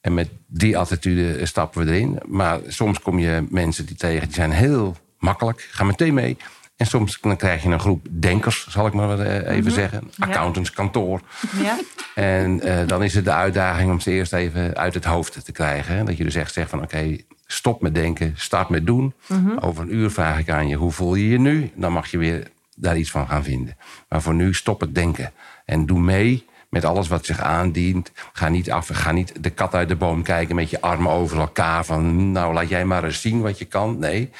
[0.00, 2.18] En met die attitude stappen we erin.
[2.26, 6.36] Maar soms kom je mensen die tegen, die zijn heel makkelijk, gaan meteen mee.
[6.80, 10.10] En soms dan krijg je een groep denkers, zal ik maar eh, even zeggen.
[10.16, 10.26] Ja.
[10.26, 11.20] Accountantskantoor.
[11.62, 11.78] ja.
[12.14, 15.52] En eh, dan is het de uitdaging om ze eerst even uit het hoofd te
[15.52, 15.96] krijgen.
[15.96, 16.04] Hè?
[16.04, 17.16] Dat je dus echt zegt van oké,
[17.46, 19.14] stop met denken, start met doen.
[19.58, 21.70] Over een uur vraag ik aan je, hoe voel je je nu?
[21.74, 23.76] Dan mag je weer daar iets van gaan vinden.
[24.08, 25.32] Maar voor nu stop het denken.
[25.64, 28.12] En doe mee met alles wat zich aandient.
[28.32, 31.38] Ga niet, af, ga niet de kat uit de boom kijken met je armen over
[31.38, 31.84] elkaar.
[31.84, 33.98] Van nou, laat jij maar eens zien wat je kan.
[33.98, 34.30] Nee,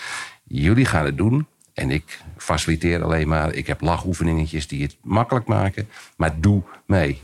[0.44, 1.46] jullie gaan het doen.
[1.80, 3.54] En ik faciliteer alleen maar.
[3.54, 5.88] Ik heb lachoefeningetjes die het makkelijk maken.
[6.16, 7.20] Maar doe mee.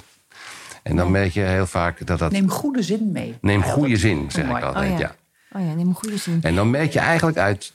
[0.82, 2.32] En dan merk je heel vaak dat dat...
[2.32, 3.36] Neem goede zin mee.
[3.40, 4.92] Neem goede zin, zeg ik altijd.
[4.92, 5.14] Oh ja.
[5.52, 5.58] ja.
[5.58, 6.38] Oh ja, neem goede zin.
[6.42, 7.74] En dan merk je eigenlijk uit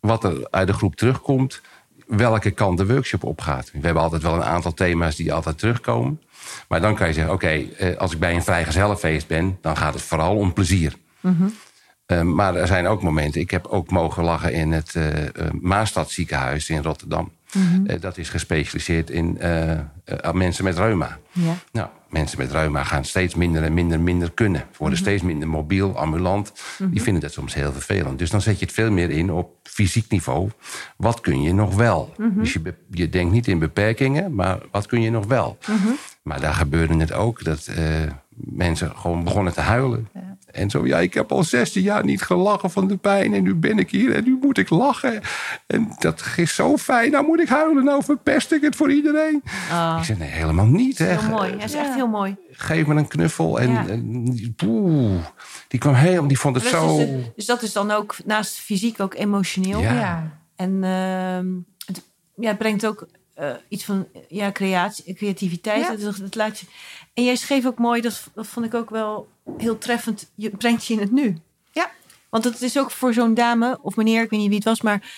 [0.00, 1.60] wat er uit de groep terugkomt,
[2.06, 3.70] welke kant de workshop opgaat.
[3.72, 6.22] We hebben altijd wel een aantal thema's die altijd terugkomen.
[6.68, 9.94] Maar dan kan je zeggen, oké, eh, als ik bij een vrijgezellenfeest ben, dan gaat
[9.94, 10.94] het vooral om plezier.
[12.06, 13.40] Eh, maar er zijn ook momenten.
[13.40, 17.30] Ik heb ook mogen lachen in het eh eh, Maastad ziekenhuis in Rotterdam.
[17.86, 21.18] Eh, dat is gespecialiseerd in eh, eh, mensen met reuma.
[21.32, 21.54] Ja.
[21.72, 24.60] Nou, mensen met reuma gaan steeds minder en minder en minder kunnen.
[24.60, 26.52] Ze worden steeds minder mobiel, ambulant.
[26.90, 28.18] Die vinden dat soms heel vervelend.
[28.18, 30.50] Dus dan zet je het veel meer in op fysiek niveau.
[30.96, 32.14] Wat kun je nog wel?
[32.34, 35.58] Dus je, je denkt niet in beperkingen, maar wat kun je nog wel?
[36.22, 37.84] Maar daar gebeurde het ook dat eh,
[38.34, 40.08] mensen gewoon begonnen te huilen.
[40.56, 43.34] En zo, ja, ik heb al 16 jaar niet gelachen van de pijn.
[43.34, 45.20] En nu ben ik hier en nu moet ik lachen.
[45.66, 47.10] En dat is zo fijn.
[47.10, 47.84] Nou moet ik huilen.
[47.84, 49.42] Nou verpest ik het voor iedereen.
[49.98, 50.98] Ik zeg, nee, helemaal niet.
[50.98, 51.06] Hè.
[51.06, 51.52] Heel mooi.
[51.52, 52.36] Is echt heel mooi.
[52.50, 53.60] Geef me een knuffel.
[53.60, 53.86] En, Ja.
[53.86, 55.24] en poeh,
[55.68, 56.96] die kwam helemaal, die vond het Dus, zo...
[56.96, 59.80] dus, dus dat is dan ook naast fysiek ook emotioneel.
[59.80, 59.92] Ja.
[59.92, 60.38] Ja.
[60.56, 61.46] En ehm,
[61.86, 62.02] het,
[62.36, 65.86] ja, het brengt ook eh, iets van ja, creatie, creativiteit.
[65.86, 65.96] Ja.
[65.96, 66.66] Dat, dat laat je,
[67.14, 70.30] en jij schreef ook mooi, dat, dat vond ik ook wel heel treffend.
[70.34, 71.36] Je brengt je in het nu.
[71.72, 71.90] Ja.
[72.30, 74.80] Want het is ook voor zo'n dame of meneer, ik weet niet wie het was,
[74.80, 75.12] maar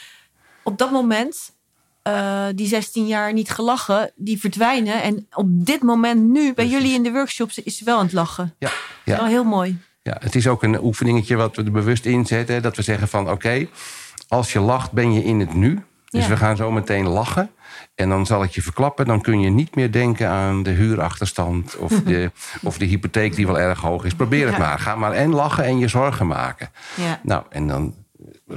[0.63, 1.53] op dat moment,
[2.03, 5.03] eh, die 16 jaar niet gelachen, die verdwijnen.
[5.03, 6.73] En op dit moment nu, bij Precies.
[6.73, 8.55] jullie in de workshops, is ze wel aan het lachen.
[8.59, 8.71] Ja,
[9.05, 9.79] Wel ja, heel mooi.
[10.03, 12.63] ja, het is ook een oefeningetje wat we er bewust inzetten.
[12.63, 13.69] Dat we zeggen van, oké,
[14.29, 15.83] als je lacht ben je in het nu.
[16.11, 16.29] Dus Ja.
[16.29, 17.51] we gaan zo meteen lachen.
[17.99, 21.77] En dan zal ik je verklappen, dan kun je niet meer denken aan de huurachterstand...
[21.77, 22.31] of de,
[22.63, 24.15] of de hypotheek die wel erg hoog is.
[24.15, 24.61] Probeer het Ja.
[24.61, 24.79] maar.
[24.79, 26.71] Ga maar en lachen en je zorgen maken.
[26.95, 27.21] Ja.
[27.23, 27.95] Nou, en dan,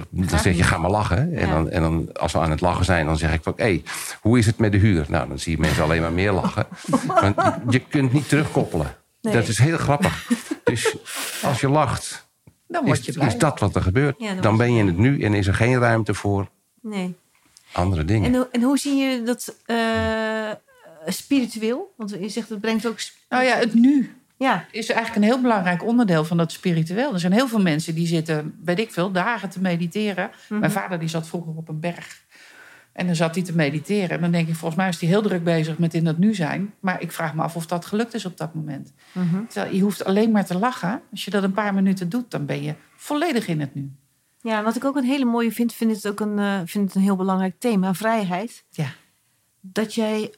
[0.10, 1.18] dan zeg je, ga maar lachen.
[1.36, 1.54] En, Ja.
[1.54, 3.54] dan, en dan, als we aan het lachen zijn, dan zeg ik van...
[3.56, 3.84] hé,
[4.22, 5.06] hoe is het met de huur?
[5.10, 6.68] Nou, dan zie je mensen alleen maar meer lachen.
[7.22, 7.36] Want
[7.70, 8.96] je kunt niet terugkoppelen.
[9.22, 9.34] Nee.
[9.34, 10.28] Dat is heel grappig.
[10.64, 10.96] Dus
[11.44, 12.30] als je lacht,
[12.68, 13.28] Dan word is, je blij.
[13.28, 14.20] is dat wat er gebeurt.
[14.20, 16.48] Dan dan ben je in het nu en is er geen ruimte voor
[16.82, 17.16] Nee.
[17.72, 18.34] Andere dingen.
[18.34, 20.50] En, hoe- en hoe zie je dat eh,
[21.06, 21.94] spiritueel?
[21.98, 22.98] Want je zegt dat brengt ook.
[23.30, 27.14] Nou ja, het nu Ja, is eigenlijk een heel belangrijk onderdeel van dat spiritueel.
[27.14, 30.30] Er zijn heel veel mensen die zitten, weet ik veel, dagen te mediteren.
[30.50, 30.60] Mhm.
[30.60, 32.24] Mijn vader die zat vroeger op een berg.
[32.94, 34.10] En dan zat hij te mediteren.
[34.10, 36.34] En dan denk ik, volgens mij is hij heel druk bezig met in dat nu
[36.36, 36.74] zijn.
[36.80, 38.94] Maar ik vraag me af of dat gelukt is op dat moment.
[39.12, 39.46] Mhm.
[39.48, 41.02] Terwijl je hoeft alleen maar te lachen.
[41.12, 43.92] Als je dat een paar minuten doet, dan ben je volledig in het nu.
[44.42, 47.02] Ja, wat ik ook een hele mooie vind, vind het ook een, vind het een
[47.02, 48.64] heel belangrijk thema, vrijheid.
[48.70, 48.94] Ja.
[49.60, 50.34] Dat jij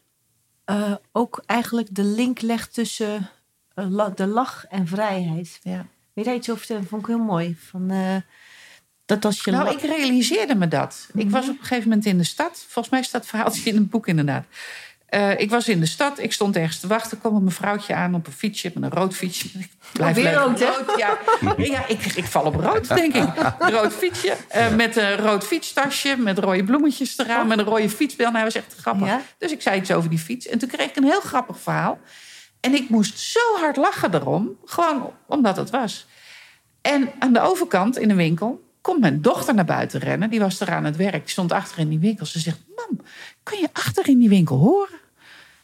[0.65, 3.29] eh, ook eigenlijk de link legt tussen
[3.73, 5.59] eh, de lach en vrijheid.
[5.61, 5.85] Ja.
[6.13, 6.87] Weet jij iets over vertellen?
[6.87, 7.57] Vond ik heel mooi.
[7.59, 7.91] Van,
[9.05, 11.09] dat als je Nou, ik realiseerde me dat.
[11.13, 12.65] Ik was op een gegeven moment in de stad.
[12.67, 14.45] Volgens mij staat het verhaaltje in een boek inderdaad.
[15.13, 17.19] Eh, ik was in de stad, ik stond ergens te wachten.
[17.19, 19.47] kwam een mevrouwtje aan op een fietsje, met een rood fietsje.
[19.59, 20.35] Ik blijf weer leuk.
[20.35, 20.95] rood, hè?
[20.97, 21.17] ja,
[21.57, 23.29] ja ik, ik val op rood, denk ik.
[23.59, 26.15] Rood fietsje, eh, met een rood fietstasje...
[26.17, 28.25] met rode bloemetjes eraan, met een rode fietsbel.
[28.25, 29.07] Nou, hij was echt grappig.
[29.07, 29.21] Ja?
[29.37, 30.47] Dus ik zei iets over die fiets.
[30.47, 31.99] En toen kreeg ik een heel grappig verhaal.
[32.59, 34.57] En ik moest zo hard lachen erom.
[34.65, 36.07] Gewoon omdat het was.
[36.81, 40.29] En aan de overkant in de winkel komt mijn dochter naar buiten rennen.
[40.29, 41.21] Die was er aan het werk.
[41.21, 42.25] Die stond achter in die winkel.
[42.25, 43.05] Ze zegt: Mam,
[43.43, 45.01] kun je achter in die winkel horen?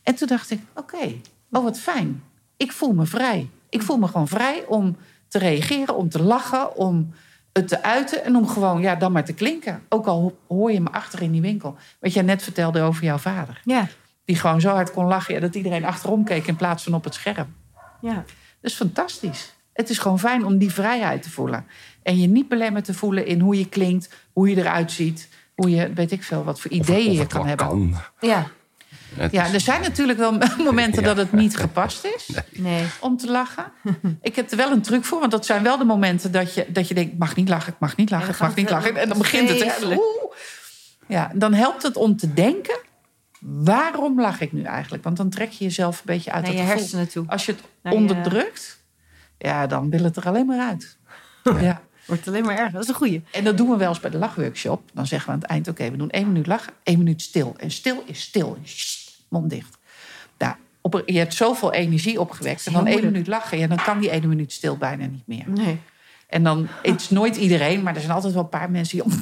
[0.03, 1.13] En toen dacht ik: Oké,
[1.51, 2.23] oh wat fijn.
[2.57, 3.49] Ik voel me vrij.
[3.69, 7.13] Ik voel me gewoon vrij om te reageren, om te lachen, om
[7.53, 9.81] het te uiten en om gewoon ja, dan maar te klinken.
[9.89, 11.75] Ook al hoor je me achter in die winkel.
[11.99, 13.61] Wat jij net vertelde over jouw vader.
[13.63, 13.87] Ja,
[14.25, 17.03] Die gewoon zo hard kon lachen ja, dat iedereen achterom keek in plaats van op
[17.03, 17.55] het scherm.
[18.01, 18.23] ja.
[18.61, 19.53] Dat is fantastisch.
[19.73, 21.65] Het is gewoon fijn om die vrijheid te voelen.
[22.03, 25.69] En je niet belemmerd te voelen in hoe je klinkt, hoe je eruit ziet, hoe
[25.69, 27.67] je, weet ik veel, wat voor ideeën of je kan hebben.
[27.67, 27.95] kan.
[28.19, 28.47] ja.
[29.15, 31.07] Het Ja, is- er zijn natuurlijk wel momenten Ja.
[31.07, 32.85] dat het niet gepast is Nee.
[32.99, 33.71] om te lachen.
[34.21, 36.65] Ik heb er wel een truc voor, want dat zijn wel de momenten dat je,
[36.69, 38.95] dat je denkt: ik mag niet lachen, ik mag niet lachen, ik mag niet lachen.
[38.95, 39.81] En dan begint het.
[39.85, 39.97] Oeh.
[41.07, 42.79] Ja, dan helpt het om te denken:
[43.39, 45.03] waarom lach ik nu eigenlijk?
[45.03, 46.81] Want dan trek je jezelf een beetje uit Naar je het gevoel.
[46.83, 47.23] hersenen toe.
[47.27, 48.83] Als je het Naar je- onderdrukt,
[49.37, 50.97] ja, dan wil het er alleen maar uit.
[51.61, 51.81] Ja.
[52.09, 52.71] Wordt alleen maar erger.
[52.71, 53.23] Dat is een goeie.
[53.31, 54.81] En dat doen we wel eens bij de lachworkshop.
[54.93, 57.55] Dan zeggen we aan het eind: oké, we doen één minuut lachen, één minuut stil.
[57.57, 58.57] En stil is stil.
[58.63, 59.77] Sst, mond dicht.
[60.37, 62.67] Nou, op, je hebt zoveel energie opgewekt.
[62.67, 63.57] En dan één minuut lachen.
[63.57, 65.43] Ja, dan kan die ene minuut stil bijna niet meer.
[65.47, 65.79] Nee.
[66.27, 69.13] En dan, het is nooit iedereen, maar er zijn altijd wel een paar mensen die.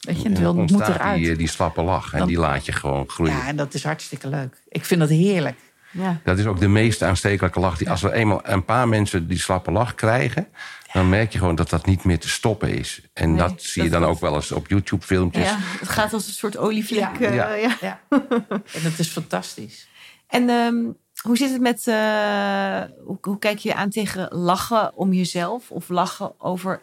[0.00, 1.18] Weet je, het wil, moet eruit.
[1.18, 2.12] die, eh, die slappe lach.
[2.12, 3.32] En Dan- die laat je gewoon groeien.
[3.34, 4.56] Ja, en dat is hartstikke leuk.
[4.68, 5.58] Ik vind dat heerlijk.
[5.90, 6.20] Ja.
[6.24, 7.76] Dat is ook de meest aanstekelijke lach.
[7.78, 10.48] Die, als er eenmaal een paar mensen die slappe lach krijgen...
[10.92, 13.00] dan merk je gewoon dat dat niet meer te stoppen is.
[13.12, 15.44] En Nee, dat zie je dan ook wel eens op YouTube-filmpjes.
[15.48, 17.18] ja, het gaat als een soort olievlek.
[17.18, 17.20] Ja.
[17.20, 17.52] eh, Ja.
[17.54, 17.76] ja.
[17.80, 18.00] Ja.
[18.74, 19.88] en dat is fantastisch.
[20.26, 20.76] En ehm,
[21.22, 21.86] hoe zit het met...
[21.86, 25.70] eh, hoe, hoe kijk je aan tegen lachen om jezelf?
[25.70, 26.82] Of lachen over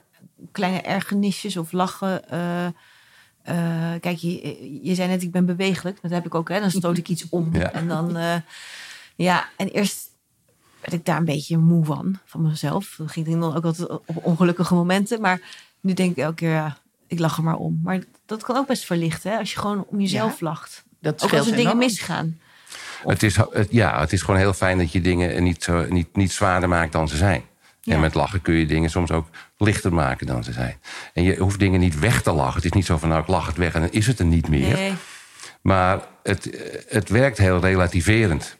[0.52, 1.58] kleine ergernisjes?
[1.58, 2.30] Of lachen...
[2.30, 2.65] eh,
[3.43, 6.02] eh, kijk, je, je zei net, ik ben bewegelijk.
[6.02, 6.60] Dat heb ik ook, hè.
[6.60, 7.50] Dan stoot ik iets om.
[7.54, 7.72] Ja.
[7.72, 8.17] En dan...
[8.17, 8.36] eh,
[9.15, 10.09] ja, en eerst
[10.82, 12.20] werd ik daar een beetje moe van.
[12.26, 12.96] Van mezelf.
[12.98, 15.22] Dat ging dan ook altijd op ongelukkige momenten.
[15.22, 15.42] Maar
[15.80, 17.80] nu denk ik elke keer, ja, ik lach er maar om.
[17.84, 19.38] Maar dat kan ook best verlichten, hè.
[19.38, 20.84] Als je gewoon om jezelf lacht.
[21.02, 21.78] Dat Ook als er dingen enorm.
[21.78, 22.39] misgaan.
[23.06, 26.15] Het is, het, ja, het is gewoon heel fijn dat je dingen niet, zo, niet,
[26.15, 27.44] niet zwaarder maakt dan ze zijn.
[27.82, 27.94] Ja.
[27.94, 30.78] En met lachen kun je dingen soms ook lichter maken dan ze zijn.
[31.13, 32.56] En je hoeft dingen niet weg te lachen.
[32.56, 34.26] Het is niet zo van, nou, ik lach het weg en dan is het er
[34.26, 34.76] niet meer.
[34.76, 34.94] Nee.
[35.62, 36.50] Maar het,
[36.88, 38.58] het werkt heel relativerend.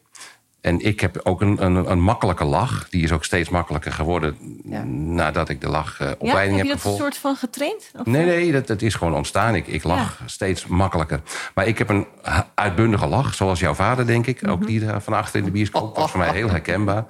[0.62, 2.88] En ik heb ook een, een, een makkelijke lach.
[2.90, 4.84] Die is ook steeds makkelijker geworden Ja.
[4.84, 7.00] nadat ik de Ja, lachopleiding heb je heb dat gevolgd.
[7.00, 7.92] soort van getraind?
[8.00, 9.56] Of- Nee, nee, dat, dat is gewoon ontstaan.
[9.56, 11.22] Ik, ik lach steeds makkelijker.
[11.56, 12.08] Maar ik heb een
[12.56, 14.42] uitbundige lach, zoals jouw vader, denk ik.
[14.42, 14.52] Mhm.
[14.52, 17.06] Ook die daar van achter in de bioscoop was voor mij heel herkenbaar.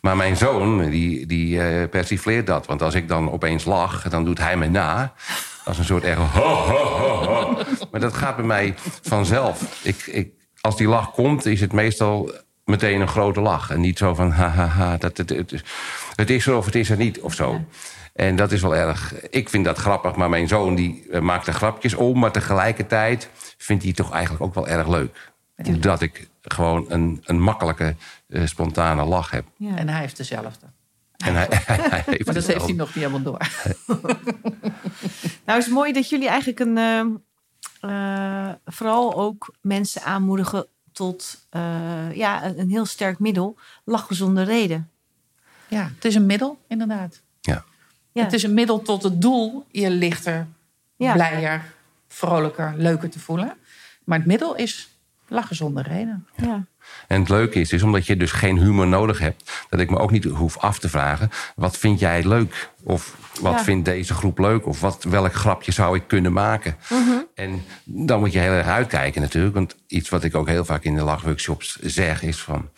[0.00, 2.66] Maar mijn zoon, die, die eh, persifleert dat.
[2.66, 5.12] Want als ik dan opeens lach, dan doet hij me na.
[5.64, 6.08] Als een soort.
[6.14, 7.58] Ho, ho, ho, ho.
[7.90, 9.80] Maar dat gaat bij mij vanzelf.
[9.84, 12.30] Ik, ik, als die lach komt, is het meestal
[12.70, 13.70] meteen een grote lach.
[13.70, 14.96] En niet zo van, ha, ha, ha.
[14.96, 15.64] Dat, het, het, is-
[16.14, 17.64] het is er of het is er niet, of zo.
[18.14, 19.14] En dat is wel erg.
[19.30, 22.18] Ik vind dat grappig, maar mijn zoon die eh, maakt er grapjes om.
[22.18, 23.28] Maar tegelijkertijd
[23.58, 25.32] vindt hij het toch eigenlijk ook wel erg leuk.
[25.78, 27.96] Dat ik gewoon een, een makkelijke,
[28.28, 29.44] eh, spontane lach heb.
[29.56, 29.76] Ja.
[29.76, 30.66] En hij heeft dezelfde.
[31.16, 33.38] En hij, hij heeft Maar dat heeft hij nog niet helemaal door.
[35.44, 37.00] Nou, het is mooi dat jullie eigenlijk een, eh,
[37.80, 40.66] eh, vooral ook mensen aanmoedigen
[41.00, 43.56] tot eh, ja, een, een heel sterk middel.
[43.84, 44.90] Lachen zonder reden.
[45.68, 47.20] Ja, het is een middel, inderdaad.
[47.40, 47.64] Ja.
[48.12, 48.22] Ja.
[48.22, 50.46] Het is een middel tot het doel je lichter,
[50.96, 51.12] Ja.
[51.12, 51.72] blijer,
[52.08, 53.56] vrolijker, leuker te voelen.
[54.04, 54.88] Maar het middel is
[55.28, 56.26] lachen zonder reden.
[56.36, 56.64] Ja.
[57.08, 59.98] En het leuke is, is omdat je dus geen humor nodig hebt, dat ik me
[59.98, 62.70] ook niet hoef af te vragen: wat vind jij leuk?
[62.84, 63.64] Of wat Ja.
[63.64, 64.66] vindt deze groep leuk?
[64.66, 66.76] Of wat, welk grapje zou ik kunnen maken?
[66.88, 67.18] Mhm.
[67.34, 69.54] En dan moet je heel erg uitkijken natuurlijk.
[69.54, 72.68] Want iets wat ik ook heel vaak in de lachworkshops zeg is van...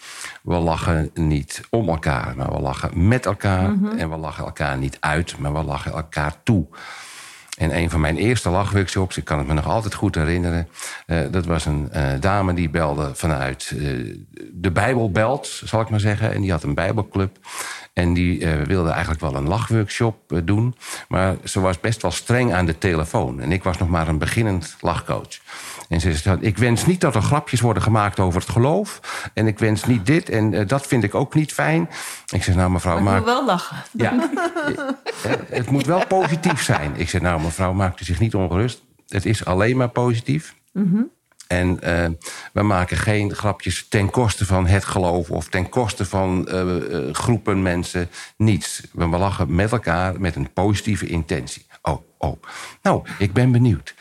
[0.43, 3.71] we lachen niet om elkaar, maar we lachen met elkaar.
[3.71, 3.99] Mhm.
[3.99, 6.67] En we lachen elkaar niet uit, maar we lachen elkaar toe.
[7.63, 10.69] En een van mijn eerste lachworkshops, ik kan het me nog altijd goed herinneren.
[11.07, 13.83] eh, dat was een eh, dame die belde vanuit eh,
[14.53, 16.33] de Bijbelbelt, zal ik maar zeggen.
[16.33, 17.39] En die had een Bijbelclub.
[17.93, 20.75] En die eh, wilde eigenlijk wel een lachworkshop eh, doen.
[21.09, 23.41] Maar ze was best wel streng aan de telefoon.
[23.41, 25.39] En ik was nog maar een beginnend lachcoach.
[25.89, 29.01] En ze zei, ik wens niet dat er grapjes worden gemaakt over het geloof.
[29.35, 31.89] En ik wens niet dit en eh, dat vind ik ook niet fijn.
[32.27, 33.77] Ik zeg, nou mevrouw, Maar ik wil wel lachen.
[33.93, 34.31] ja,
[35.49, 36.93] het moet wel positief zijn.
[36.97, 38.83] Ik zeg, nou mevrouw, maakt u zich niet ongerust.
[39.09, 40.55] Het is alleen maar positief.
[41.53, 42.09] En eh,
[42.53, 45.31] we maken geen grapjes ten koste van het geloof...
[45.31, 48.09] of ten koste van eh, eh, groepen mensen.
[48.37, 48.83] Niets.
[48.93, 51.67] We lachen met elkaar met een positieve intentie.
[51.83, 52.43] Oh, oh.
[52.83, 53.95] Nou, ik ben benieuwd.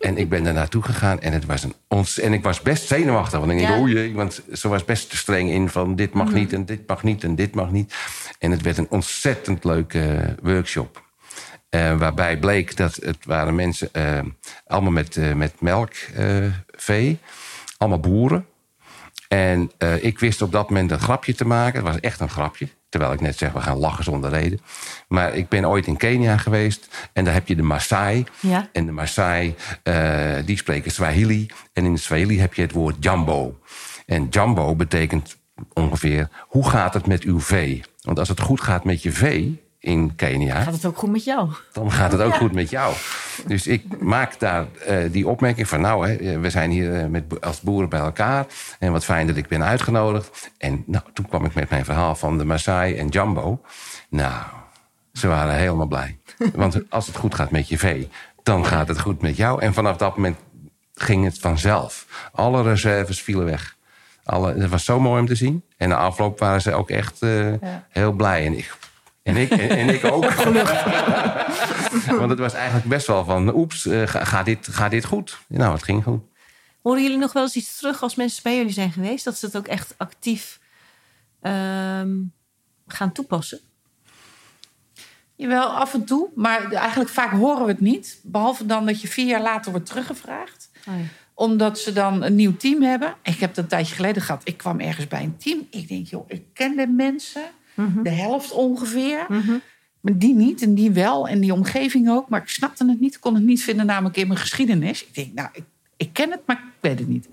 [0.00, 2.86] En ik ben daar naartoe gegaan en, het was een ons en ik was best
[2.86, 3.38] zenuwachtig.
[3.38, 3.78] Want ik denk, Ja.
[3.78, 6.86] oei, jee, want ze was best te streng in van dit mag niet en dit
[6.86, 7.94] mag niet en dit mag niet.
[8.38, 11.07] En het werd een ontzettend leuke workshop.
[11.68, 14.20] Eh, waarbij bleek dat het waren mensen eh,
[14.66, 17.18] allemaal met, eh, met melkvee,
[17.76, 18.46] allemaal boeren.
[19.28, 21.84] En ik wist op dat moment een grapje te maken.
[21.84, 22.68] Het was echt een grapje.
[22.88, 24.60] Terwijl ik net zeg, we gaan lachen zonder reden.
[25.08, 27.08] Maar ik ben ooit in Kenia geweest.
[27.12, 28.24] En daar heb je de Maasai.
[28.40, 28.68] Ja.
[28.72, 29.54] En de Maasai,
[30.44, 31.46] die spreken Swahili.
[31.72, 33.58] En in het Swahili heb je het woord jambo.
[34.06, 35.36] En jambo betekent
[35.72, 37.82] ongeveer, hoe gaat het met uw vee?
[38.00, 41.24] Want als het goed gaat met je vee in Kenia Gaat het ook goed met
[41.24, 41.50] jou?
[41.72, 42.38] dan gaat het ook Ja.
[42.38, 42.94] goed met jou.
[43.46, 45.80] Dus ik maak daar eh, die opmerking van...
[45.80, 48.46] nou, hè, we zijn hier eh, met, als boeren bij elkaar...
[48.78, 50.50] en wat fijn dat ik ben uitgenodigd.
[50.58, 53.60] En nou, toen kwam ik met mijn verhaal van de Maasai en Jumbo.
[54.08, 54.42] Nou,
[55.12, 56.18] ze waren helemaal blij.
[56.54, 58.08] Want als het goed gaat met je vee,
[58.42, 59.62] dan gaat het goed met jou.
[59.62, 60.36] En vanaf dat moment
[60.94, 62.06] ging het vanzelf.
[62.32, 63.76] Alle reserves vielen weg.
[64.24, 65.62] Alle, het was zo mooi om te zien.
[65.76, 67.52] En na afloop waren ze ook echt eh,
[67.88, 68.46] heel blij.
[68.46, 68.76] En ik,
[69.28, 70.32] en ik, en, en ik ook.
[72.18, 73.54] Want het was eigenlijk best wel van...
[73.54, 75.38] oeps, eh, ga- gaat dit, gaat dit goed?
[75.46, 76.20] Nou, het ging goed.
[76.82, 79.24] Horen jullie nog wel eens iets terug als mensen bij jullie zijn geweest?
[79.24, 80.60] Dat ze het ook echt actief
[81.40, 82.10] ehm,
[82.86, 83.60] gaan toepassen?
[85.36, 86.28] Jawel, af en toe.
[86.34, 88.20] Maar eigenlijk vaak horen we het niet.
[88.22, 90.70] Behalve dan dat je vier jaar later wordt teruggevraagd.
[90.88, 91.00] Oh ja.
[91.34, 93.14] omdat ze dan een nieuw team hebben.
[93.22, 94.40] Ik heb dat een tijdje geleden gehad.
[94.44, 95.66] Ik kwam ergens bij een team.
[95.70, 97.42] Ik denk, joh, ik ken de mensen.
[98.02, 99.26] De helft ongeveer.
[100.00, 101.28] Maar die niet en die wel.
[101.28, 102.28] En die omgeving ook.
[102.28, 103.14] Maar ik snapte het niet.
[103.14, 105.04] Ik kon het niet vinden namelijk in mijn geschiedenis.
[105.04, 105.64] Ik denk, nou, ik,
[105.96, 107.28] ik ken het, maar ik weet het niet.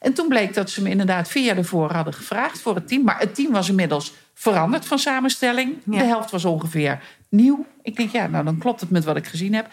[0.00, 3.04] En toen bleek dat ze me inderdaad vier jaar ervoor hadden gevraagd voor het team.
[3.04, 5.76] Maar het team was inmiddels veranderd van samenstelling.
[5.84, 5.98] Ja.
[5.98, 7.66] De helft was ongeveer nieuw.
[7.82, 9.68] Ik denk, ja, nou dan klopt het met wat ik gezien heb.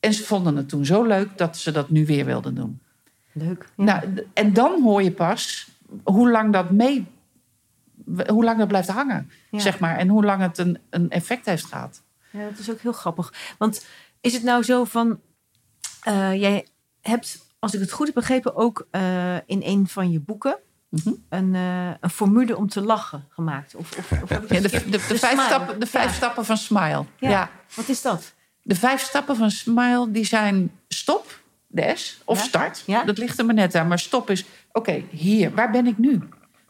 [0.00, 2.80] En ze vonden het toen zo leuk dat ze dat nu weer wilden doen.
[3.32, 3.68] Leuk.
[3.76, 3.84] Ja.
[3.84, 5.68] Nou, en dan hoor je pas
[6.04, 7.06] hoe lang dat mee,
[8.26, 9.58] hoe lang dat blijft hangen, Ja.
[9.58, 9.96] zeg maar.
[9.96, 12.02] En hoe lang het een, een effect heeft gehad.
[12.30, 13.32] Ja, dat is ook heel grappig.
[13.58, 13.84] Want
[14.20, 15.20] is het nou zo van...
[16.02, 16.66] eh, jij
[17.00, 18.56] hebt, als ik het goed heb begrepen...
[18.56, 20.56] ook eh, in een van je boeken...
[20.88, 21.12] Mhm.
[21.28, 23.74] een, eh, een formule om te lachen gemaakt.
[23.74, 26.12] Of, of, of Ja, de, de, de, De vijf, stappen, de vijf Ja.
[26.12, 27.04] stappen van Smile.
[27.18, 27.30] Ja.
[27.30, 27.50] Ja.
[27.74, 28.34] Wat is dat?
[28.62, 32.82] De vijf stappen van Smile die zijn stop, de S, of start.
[32.86, 33.04] Ja.
[33.04, 33.88] Dat ligt er maar net aan.
[33.88, 36.22] Maar stop is, oké, hier, waar ben ik nu?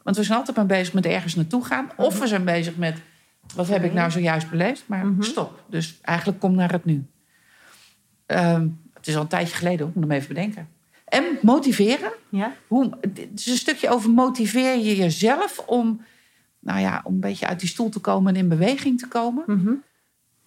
[0.03, 1.89] Want we zijn altijd maar bezig met ergens naartoe gaan.
[1.95, 2.97] Of we zijn bezig met,
[3.55, 4.83] wat heb ik nou zojuist beleefd?
[4.87, 5.21] Maar Mhm.
[5.21, 5.63] stop.
[5.69, 7.05] Dus eigenlijk kom naar het nu.
[8.25, 10.67] Ehm, het is al een tijdje geleden, ik moet hem even bedenken.
[11.05, 12.11] En motiveren.
[12.29, 12.53] Ja?
[12.67, 16.01] Hoe, het is een stukje over motiveer je jezelf om,
[16.59, 19.43] nou ja, om een beetje uit die stoel te komen en in beweging te komen.
[19.47, 19.73] Mhm.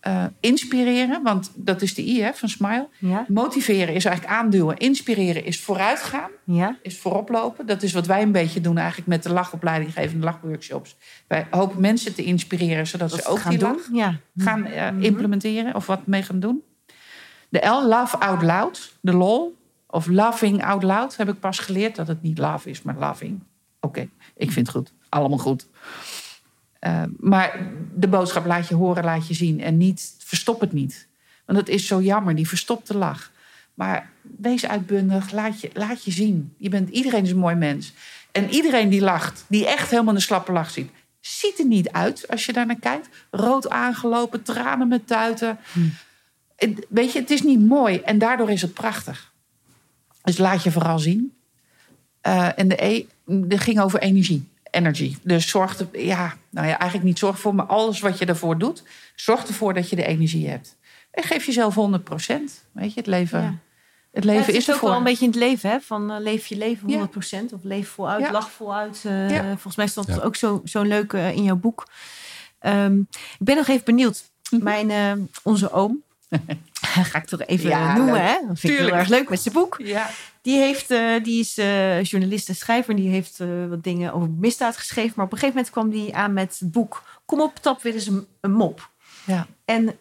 [0.06, 2.88] Eh, inspireren, want dat is de I hè, van Smile.
[2.98, 3.24] Ja?
[3.28, 4.76] Motiveren is eigenlijk aanduwen.
[4.76, 6.76] Inspireren is vooruitgaan, Ja?
[6.82, 7.66] is vooroplopen.
[7.66, 10.96] Dat is wat wij een beetje doen eigenlijk met de lachopleiding geven, de lachworkshops.
[11.26, 13.68] Wij hopen mensen te inspireren, zodat Dat ze ook gaan die doen?
[13.68, 14.16] lach Ja.
[14.36, 16.62] gaan eh, implementeren of wat mee gaan doen.
[17.48, 18.92] De L, love out loud.
[19.00, 22.82] De lol, of loving out loud, heb ik pas geleerd dat het niet love is,
[22.82, 23.40] maar loving.
[23.80, 24.92] Oké, ik vind het goed.
[25.08, 25.66] Allemaal goed.
[26.86, 27.60] Eh, maar
[27.94, 31.06] de boodschap laat je horen, laat je zien en niet, verstop het niet.
[31.46, 33.32] Want het is zo jammer, die verstopte lach.
[33.74, 36.54] Maar wees uitbundig, laat je, laat je zien.
[36.56, 37.92] Je bent, iedereen is een mooi mens.
[38.32, 40.90] En iedereen die lacht, die echt helemaal een slappe lach ziet...
[41.20, 43.08] ziet er niet uit als je daar naar kijkt.
[43.30, 45.58] Rood aangelopen, tranen met tuiten.
[46.56, 49.32] Het- Weet je, het is niet mooi en daardoor is het prachtig.
[50.22, 51.32] Dus laat je vooral zien.
[52.20, 54.48] Eh, en de E, dat ging over energie.
[54.76, 55.16] Energy.
[55.22, 58.58] Dus zorg er, ja, nou ja, eigenlijk niet zorg voor, maar alles wat je ervoor
[58.58, 58.82] doet,
[59.14, 60.76] zorg ervoor dat je de energie hebt.
[61.10, 61.78] En geef jezelf 100%
[62.72, 63.54] Weet je, het leven, Ja.
[64.12, 64.88] het Ja, leven het is is ook ervoor.
[64.88, 65.80] wel een beetje in het leven, hè?
[65.80, 66.98] Van eh, leef je leven Ja.
[66.98, 68.30] 100% of leef voluit, Ja.
[68.32, 69.02] lach voluit.
[69.06, 69.42] eh, Ja.
[69.44, 70.22] Volgens mij stond het Ja.
[70.22, 71.86] ook zo, zo leuk eh, in jouw boek.
[72.58, 74.22] Ehm, ik ben nog even benieuwd.
[74.50, 74.62] Mhm.
[74.64, 75.12] Mijn, eh,
[75.42, 76.02] onze oom,
[77.10, 78.22] ga ik toch even Ja, noemen, leuk.
[78.22, 78.36] hè?
[78.48, 79.76] Dat vind ik heel erg leuk met zijn boek.
[79.84, 80.10] Ja,
[80.46, 82.90] Die, heeft, eh, die is eh, journalist en schrijver.
[82.90, 85.12] En die heeft eh, wat dingen over misdaad geschreven.
[85.16, 87.02] Maar op een gegeven moment kwam hij aan met het boek...
[87.24, 88.90] Kom op, tap weer eens een, een mop.
[89.24, 89.46] ja.
[89.64, 89.96] En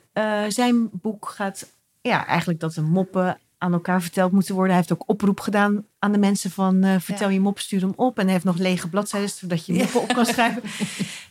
[0.52, 4.74] zijn boek gaat ja, eigenlijk dat de moppen aan elkaar verteld moeten worden.
[4.74, 8.18] Hij heeft ook oproep gedaan aan de mensen van vertel je mop, stuur hem op.
[8.18, 10.62] En hij heeft nog lege bladzijden zodat je moppen op kan schrijven.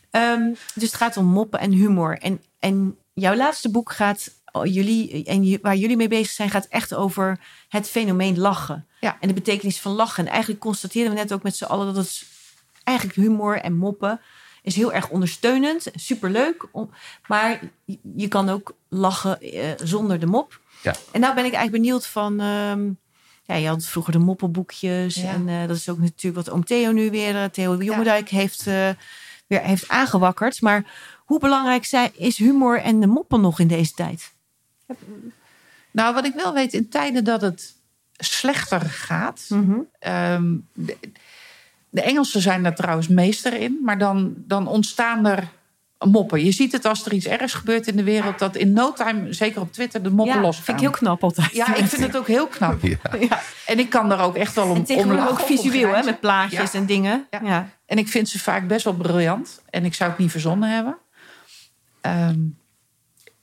[0.09, 2.17] Ehm, dus het gaat om moppen en humor.
[2.17, 4.31] En, en jouw laatste boek gaat,
[4.63, 7.39] jullie, en je- waar jullie mee bezig zijn, gaat echt over
[7.69, 8.87] het fenomeen lachen.
[8.99, 9.17] Ja.
[9.19, 10.25] En de betekenis van lachen.
[10.25, 12.25] En eigenlijk constateerden we net ook met z'n allen dat het
[12.83, 14.21] eigenlijk humor en moppen
[14.61, 16.67] is heel erg ondersteunend, superleuk.
[16.71, 16.89] om-
[17.27, 17.59] Maar
[18.15, 20.59] je- kan ook lachen eh, zonder de mop.
[20.83, 20.95] Ja.
[21.11, 22.39] En nou ben ik eigenlijk benieuwd van...
[22.39, 22.89] ehm,
[23.43, 25.15] ja, je had vroeger de moppenboekjes.
[25.15, 25.29] Ja.
[25.29, 27.35] En eh, dat is ook natuurlijk wat oom Theo nu weer...
[27.35, 28.89] eh, Theo Jongendijk heeft, eh,
[29.47, 30.61] weer heeft aangewakkerd.
[30.61, 30.85] Maar
[31.25, 34.33] hoe belangrijk zijn, is humor en de moppen nog in deze tijd?
[35.91, 37.75] Nou, wat ik wel weet, in tijden dat het
[38.17, 39.47] slechter gaat.
[39.99, 40.97] ehm, de,
[41.89, 45.47] de Engelsen zijn daar trouwens meester in, maar dan, dan ontstaan er
[45.99, 46.43] moppen.
[46.45, 49.33] Je ziet het als er iets ergs gebeurt in de wereld, dat in no time,
[49.33, 50.63] zeker op Twitter, de moppen ja, losgaan.
[50.63, 51.51] vind ik heel knap altijd.
[51.53, 52.81] Ja, ik vind het ook heel knap.
[52.81, 52.97] Ja.
[53.19, 53.41] Ja.
[53.65, 56.19] En ik kan daar ook echt wel om, En om tegenwoordig ook visueel, hè, met
[56.19, 56.79] plaatjes Ja.
[56.79, 57.27] en dingen.
[57.29, 57.39] Ja.
[57.43, 57.69] Ja.
[57.85, 59.61] En ik vind ze vaak best wel briljant.
[59.69, 60.97] En ik zou het niet verzonnen hebben.
[62.01, 62.39] Ehm,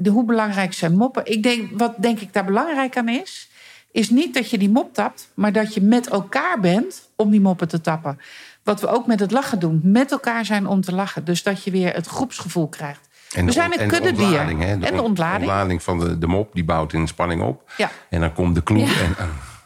[0.03, 1.27] de, hoe belangrijk zijn moppen?
[1.27, 3.49] Ik denk, wat denk ik daar belangrijk aan is...
[3.93, 5.31] is niet dat je die mop tapt...
[5.35, 8.19] maar dat je met elkaar bent om die moppen te tappen.
[8.65, 9.81] Wat we ook met het lachen doen.
[9.83, 11.25] Met elkaar zijn om te lachen.
[11.25, 13.09] Dus dat je weer het groepsgevoel krijgt.
[13.35, 14.27] En we de zijn een en de kuddedier.
[14.27, 15.41] ontlading, de on- ontlading.
[15.43, 17.73] ontlading van de, de mop, die bouwt in spanning op.
[17.77, 17.91] Ja.
[18.11, 18.79] En dan komt de kloe.
[18.79, 18.87] Ja.
[18.87, 19.17] En,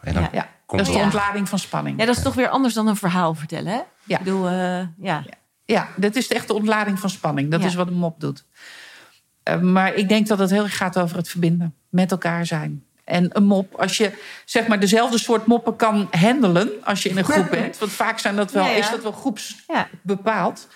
[0.02, 0.28] en dan Ja.
[0.32, 1.98] Ja, komt dat is de ontlading van spanning.
[2.00, 3.80] Ja, dat is toch weer anders dan een verhaal vertellen, hè?
[4.04, 4.18] Ja.
[4.18, 5.24] Ik bedoel, eh, ja.
[5.64, 7.50] Ja, dat is echt de ontlading van spanning.
[7.50, 7.66] Dat Ja.
[7.66, 8.44] is wat een mop doet.
[9.46, 11.74] Eh, maar ik denk dat het heel erg gaat over het verbinden.
[11.88, 12.84] Met elkaar zijn.
[13.04, 14.12] En een mop, als je
[14.44, 16.70] zeg maar dezelfde soort moppen kan handelen...
[16.84, 17.78] als je in een groep bent...
[17.78, 18.76] want vaak zijn dat wel, Ja, ja.
[18.76, 19.88] is dat wel groeps ja.
[20.02, 20.68] bepaald...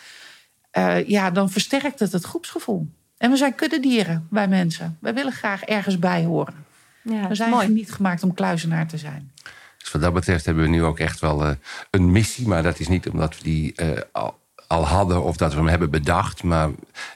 [0.71, 2.89] eh, ja, dan versterkt het het groepsgevoel.
[3.19, 4.99] En we zijn kuddedieren, wij mensen.
[5.01, 6.65] Wij willen graag ergens bij horen.
[7.03, 7.69] ja We zijn mooi.
[7.69, 9.33] niet gemaakt om kluizenaar te zijn.
[9.79, 11.51] Dus wat dat betreft hebben we nu ook echt wel eh,
[11.91, 12.49] een missie.
[12.49, 14.23] Maar dat is niet omdat we die eh,
[14.71, 16.43] al, hadden of dat we hem hebben bedacht.
[16.43, 16.71] Maar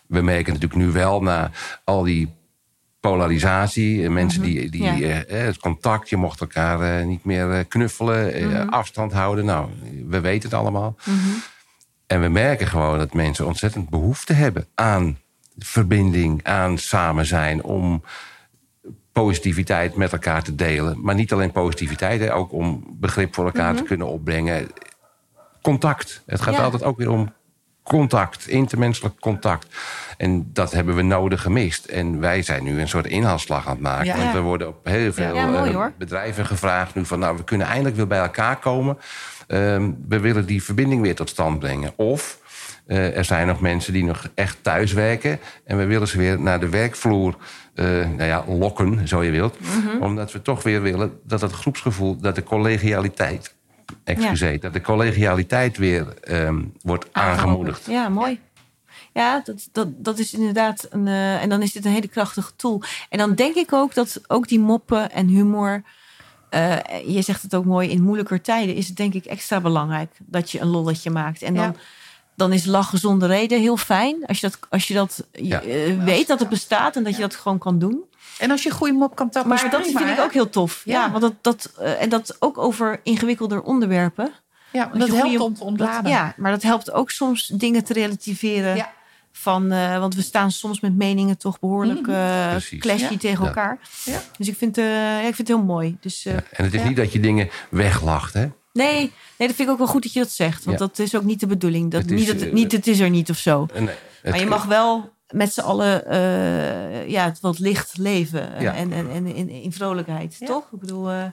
[0.06, 1.50] we merken natuurlijk nu wel na
[1.84, 2.32] al die
[3.00, 4.02] polarisatie.
[4.04, 4.92] eh, Mensen die, die Ja.
[4.94, 9.44] eh, eh, het contact, je mocht elkaar eh, niet meer knuffelen, eh, afstand houden.
[9.44, 9.68] Nou,
[10.08, 10.96] we weten het allemaal.
[12.06, 15.18] En we merken gewoon dat mensen ontzettend behoefte hebben aan
[15.58, 18.02] verbinding, aan samen zijn, om
[19.12, 21.00] positiviteit met elkaar te delen.
[21.02, 24.68] Maar niet alleen positiviteit, hè, ook om begrip voor elkaar te kunnen opbrengen.
[25.62, 26.22] Contact.
[26.26, 26.62] Het gaat Ja.
[26.62, 27.32] altijd ook weer om
[27.84, 29.66] contact, intermenselijk contact.
[30.16, 31.84] En dat hebben we nodig gemist.
[31.84, 34.06] En wij zijn nu een soort inhaalslag aan het maken.
[34.06, 34.16] Ja.
[34.16, 37.18] Want we worden op heel veel Ja, mooi, eh, bedrijven gevraagd nu van...
[37.18, 38.98] nou, we kunnen eindelijk weer bij elkaar komen.
[39.46, 41.92] Ehm, we willen die verbinding weer tot stand brengen.
[41.96, 42.38] Of
[42.86, 45.38] eh, er zijn nog mensen die nog echt thuis werken...
[45.64, 47.36] en we willen ze weer naar de werkvloer
[47.74, 49.58] eh, nou ja, lokken, zo je wilt.
[49.60, 50.02] Mhm.
[50.02, 52.16] Omdat we toch weer willen dat het groepsgevoel...
[52.16, 53.54] dat de collegialiteit,
[54.04, 57.86] excuseer, dat de collegialiteit weer ehm, wordt aangemoedigd.
[57.86, 58.40] Ja, mooi.
[59.12, 61.06] Ja, dat, dat, dat is inderdaad een.
[61.06, 62.82] eh, en dan is dit een hele krachtige tool.
[63.08, 65.82] En dan denk ik ook dat ook die moppen en humor.
[66.50, 66.76] eh,
[67.06, 70.50] je zegt het ook mooi, in moeilijker tijden is het denk ik extra belangrijk dat
[70.50, 71.42] je een lolletje maakt.
[71.42, 71.74] En dan, Ja.
[72.36, 74.26] dan is lachen zonder reden heel fijn.
[74.26, 75.60] Als je dat, als je dat Ja.
[75.62, 78.04] eh, weet dat het bestaat en dat je dat gewoon kan doen.
[78.38, 80.48] En als je een goede mop kan tappen, Maar dat prima, vind ik ook heel
[80.50, 80.82] tof.
[80.84, 81.10] Ja, Ja.
[81.10, 84.32] want dat, dat, eh, en dat ook over ingewikkelder onderwerpen.
[84.72, 86.02] Ja, Dat helpt goede- om te ontladen.
[86.02, 88.76] Dat- ja, maar dat helpt ook soms dingen te relativeren.
[88.76, 88.92] Ja.
[89.32, 92.80] Van, eh, want we staan soms met meningen toch behoorlijk eh Precies.
[92.80, 93.18] clashy Ja.
[93.18, 93.48] tegen Ja.
[93.48, 93.78] elkaar.
[94.04, 94.20] Ja.
[94.38, 95.96] Dus ik vind, eh, ja, ik vind het heel mooi.
[96.00, 96.86] Dus, eh, En het is Ja.
[96.88, 98.40] niet dat je dingen weglacht, hè?
[98.72, 99.12] nee, nee,
[99.48, 100.64] dat vind ik ook wel goed dat je dat zegt.
[100.64, 100.86] Want Ja.
[100.86, 101.90] dat is ook niet de bedoeling.
[101.90, 103.66] Dat, Het is, niet, dat, niet het is er niet of zo.
[103.72, 103.84] Het-
[104.22, 108.54] maar je mag wel met z'n allen eh, ja, het wat licht leven.
[108.54, 108.74] eh, Ja.
[108.74, 110.46] En, en, en in, in vrolijkheid, Ja.
[110.46, 110.64] toch?
[110.72, 111.10] Ik bedoel...
[111.10, 111.24] eh,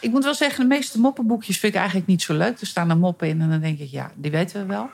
[0.00, 2.60] Ik moet wel zeggen, de meeste moppenboekjes vind ik eigenlijk niet zo leuk.
[2.60, 4.90] Er staan er moppen in en dan denk ik, ja, die weten we wel.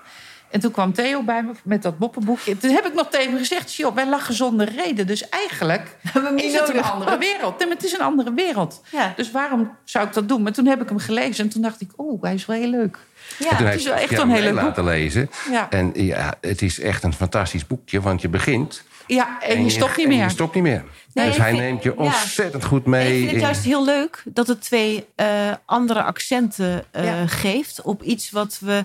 [0.51, 2.57] En toen kwam Theo bij me met dat moppenboekje.
[2.57, 5.07] Toen heb ik nog tegen hem gezegd, joh, wij lachen zonder reden.
[5.07, 5.97] Dus eigenlijk
[6.37, 7.59] is het een andere wereld.
[7.59, 8.83] Nee, maar het is een andere wereld.
[8.91, 9.13] Ja.
[9.17, 10.43] Dus waarom zou ik dat doen?
[10.43, 12.71] Maar toen heb ik hem gelezen en toen dacht ik, oh, hij is wel heel
[12.71, 12.99] leuk.
[13.39, 13.57] Ja.
[13.57, 14.63] het is wel echt een hele mij boek.
[14.63, 15.31] laten lezen.
[15.51, 18.83] Ja, En ja, het is echt een fantastisch boekje, want je begint...
[19.07, 20.23] ja en, je stopt niet meer.
[20.23, 20.85] je stopt niet meer.
[21.13, 22.03] Nee, dus hij vind- neemt je ja.
[22.05, 23.13] ontzettend goed mee.
[23.13, 25.27] ik vind het juist heel leuk dat het twee eh,
[25.65, 28.85] andere accenten eh, geeft op iets wat we.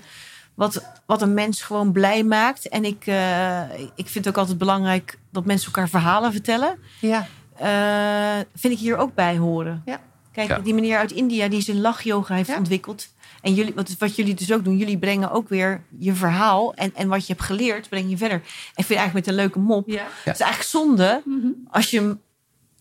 [0.56, 2.68] Wat, wat een mens gewoon blij maakt.
[2.68, 3.62] En ik, eh,
[3.94, 6.78] ik vind het ook altijd belangrijk dat mensen elkaar verhalen vertellen.
[7.00, 7.26] Ja,
[7.56, 9.82] Eh, vind ik hier ook bij horen.
[9.84, 10.00] Ja.
[10.32, 10.58] Kijk, Ja.
[10.58, 12.56] die meneer uit India die zijn lachyoga heeft Ja.
[12.58, 13.08] ontwikkeld.
[13.42, 16.74] En jullie, wat, wat jullie dus ook doen, jullie brengen ook weer je verhaal.
[16.74, 18.36] En, en wat je hebt geleerd, breng je verder.
[18.38, 18.44] En
[18.74, 19.88] ik vind eigenlijk met een leuke mop.
[19.88, 20.02] ja.
[20.24, 21.46] Het is eigenlijk zonde Mhm.
[21.70, 22.20] als je hem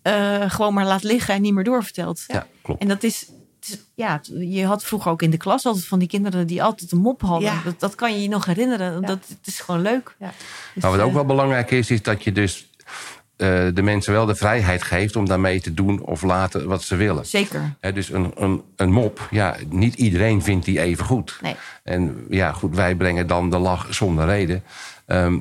[0.01, 2.23] eh, gewoon maar laat liggen en niet meer doorvertelt.
[2.27, 2.81] Ja, klopt.
[2.81, 3.29] En dat is-
[3.93, 6.97] ja, je had vroeger ook in de klas altijd van die kinderen die altijd een
[6.97, 7.51] mop hadden.
[7.51, 7.61] Ja.
[7.63, 8.93] Dat, dat kan je je nog herinneren.
[9.01, 9.07] Ja.
[9.07, 10.15] Dat, het is gewoon leuk.
[10.19, 10.31] Ja.
[10.73, 12.67] Dus, Maar wat ook eh, wel belangrijk is, is dat je dus
[13.35, 16.95] eh, de mensen wel de vrijheid geeft om daarmee te doen of laten wat ze
[16.95, 17.25] willen.
[17.25, 17.75] Zeker.
[17.93, 21.39] Dus een, een, een mop, ja, niet iedereen vindt die even goed.
[21.41, 21.55] Nee.
[21.83, 24.63] En ja, goed, wij brengen dan de lach zonder reden.
[25.05, 25.39] Ehm,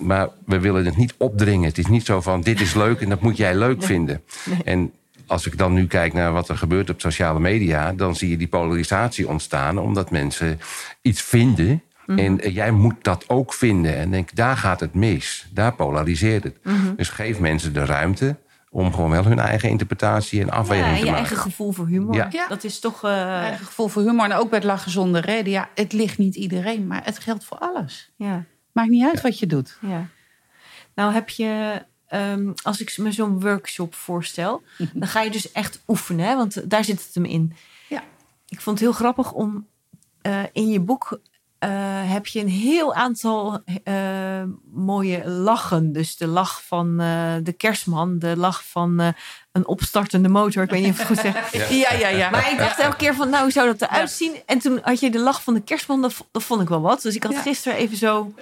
[0.00, 1.68] maar we willen het niet opdringen.
[1.68, 4.22] Het is niet zo van, dit is leuk en dat moet jij leuk vinden.
[4.64, 4.92] En
[5.26, 7.92] als ik dan nu kijk naar wat er gebeurt op sociale media...
[7.92, 10.60] dan zie je die polarisatie ontstaan omdat mensen
[11.02, 11.80] iets vinden...
[12.06, 13.96] En eh, jij moet dat ook vinden.
[13.96, 15.46] En denk, daar gaat het mis.
[15.52, 16.56] Daar polariseert het.
[16.96, 18.36] Dus geef mensen de ruimte
[18.70, 21.86] om gewoon wel hun eigen interpretatie en Ja, afweging en te je eigen gevoel voor
[21.86, 22.14] humor.
[22.14, 22.28] Ja.
[22.32, 22.46] Ja.
[22.48, 23.04] Dat is toch...
[23.04, 25.52] eh, Eigen gevoel voor humor en ook bij het lachen zonder reden.
[25.52, 28.12] Ja, het ligt niet iedereen, maar het geldt voor alles.
[28.16, 29.78] ja, Maakt niet uit wat je doet.
[29.80, 30.06] ja.
[30.94, 31.82] Nou heb je...
[32.08, 34.62] ehm, als ik me zo'n workshop voorstel...
[34.92, 36.26] dan ga je dus echt oefenen.
[36.26, 36.36] Hè?
[36.36, 37.56] Want daar zit het hem in.
[37.88, 38.02] Ja.
[38.48, 39.66] Ik vond het heel grappig om
[40.26, 41.20] eh, in je boek
[41.58, 44.42] eh, heb je een heel aantal eh,
[44.72, 45.92] mooie lachen.
[45.92, 46.96] Dus de lach van
[47.42, 49.14] de kerstman, de lach van
[49.56, 50.62] een opstartende motor.
[50.62, 51.70] Ik weet niet of ik het goed zeg.
[51.70, 52.30] Ja, ja, ja.
[52.30, 54.32] Maar ik dacht elke keer van, nou, hoe zou dat eruit zien?
[54.46, 56.80] En toen had je de lach van de kerstman, dat, vo- dat vond ik wel
[56.80, 57.02] wat.
[57.02, 57.40] Dus ik had Ja.
[57.40, 58.32] gisteren even zo...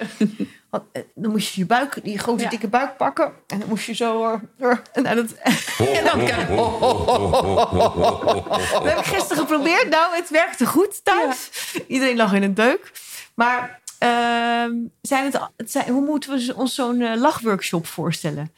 [0.70, 2.48] wat, eh, dan moest je je buik, die grote Ja.
[2.48, 3.32] dikke buik pakken.
[3.46, 4.24] En dan moest je zo...
[4.24, 5.32] eh, eh, en nou, dat,
[5.78, 8.72] En dan kan- oh, oh, oh, oh, oh, oh, oh.
[8.72, 9.88] dat heb ik gisteren geprobeerd.
[9.88, 11.50] Nou, het werkte goed thuis.
[11.88, 12.92] Iedereen lag in een deuk.
[13.34, 18.52] Maar ehm, zijn het, het zijn, hoe moeten we ons zo'n eh, lachworkshop voorstellen?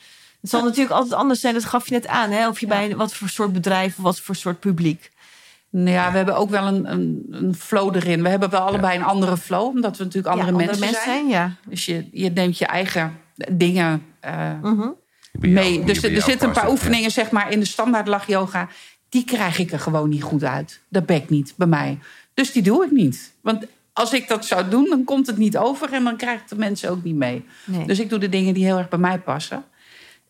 [0.47, 2.30] Het zal natuurlijk altijd anders zijn, dat gaf je net aan.
[2.30, 2.49] Hè?
[2.49, 2.72] Of je Ja.
[2.76, 5.11] bij een- wat voor soort bedrijf of wat voor soort publiek.
[5.70, 8.22] Nou ja, we hebben ook wel een, een, een flow erin.
[8.22, 11.28] We hebben wel allebei een andere flow, omdat we natuurlijk andere, Ja, mensen, zijn.
[11.28, 11.53] ja.
[11.68, 13.18] Dus je, je neemt je eigen
[13.53, 14.80] dingen eh, Mhm.
[14.80, 15.84] Jou- mee.
[15.84, 18.68] Dus er zitten een paar oefeningen zeg maar, in de standaard lach yoga.
[19.09, 20.80] die krijg ik er gewoon niet goed uit.
[20.88, 21.99] Dat bekt niet bij mij.
[22.34, 23.32] Dus die doe ik niet.
[23.40, 26.57] Want als ik dat zou doen, dan komt het niet over en dan krijgen de
[26.57, 27.44] mensen ook niet mee.
[27.64, 27.86] Nee.
[27.86, 29.64] Dus ik doe de dingen die heel erg bij mij passen.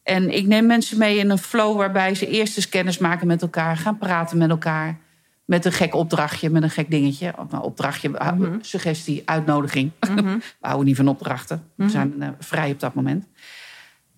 [0.07, 3.43] En ik neem mensen mee in een flow waarbij ze eerst eens kennis maken met
[3.43, 4.99] elkaar, gaan praten met elkaar.
[5.45, 7.33] Met een gek opdrachtje, met een gek dingetje.
[7.39, 8.57] Of opdrachtje, Mhm.
[8.61, 9.91] suggestie, uitnodiging.
[10.01, 11.63] We houden niet van opdrachten.
[11.75, 11.87] Mhm.
[11.87, 13.27] We zijn eh, vrij op dat moment.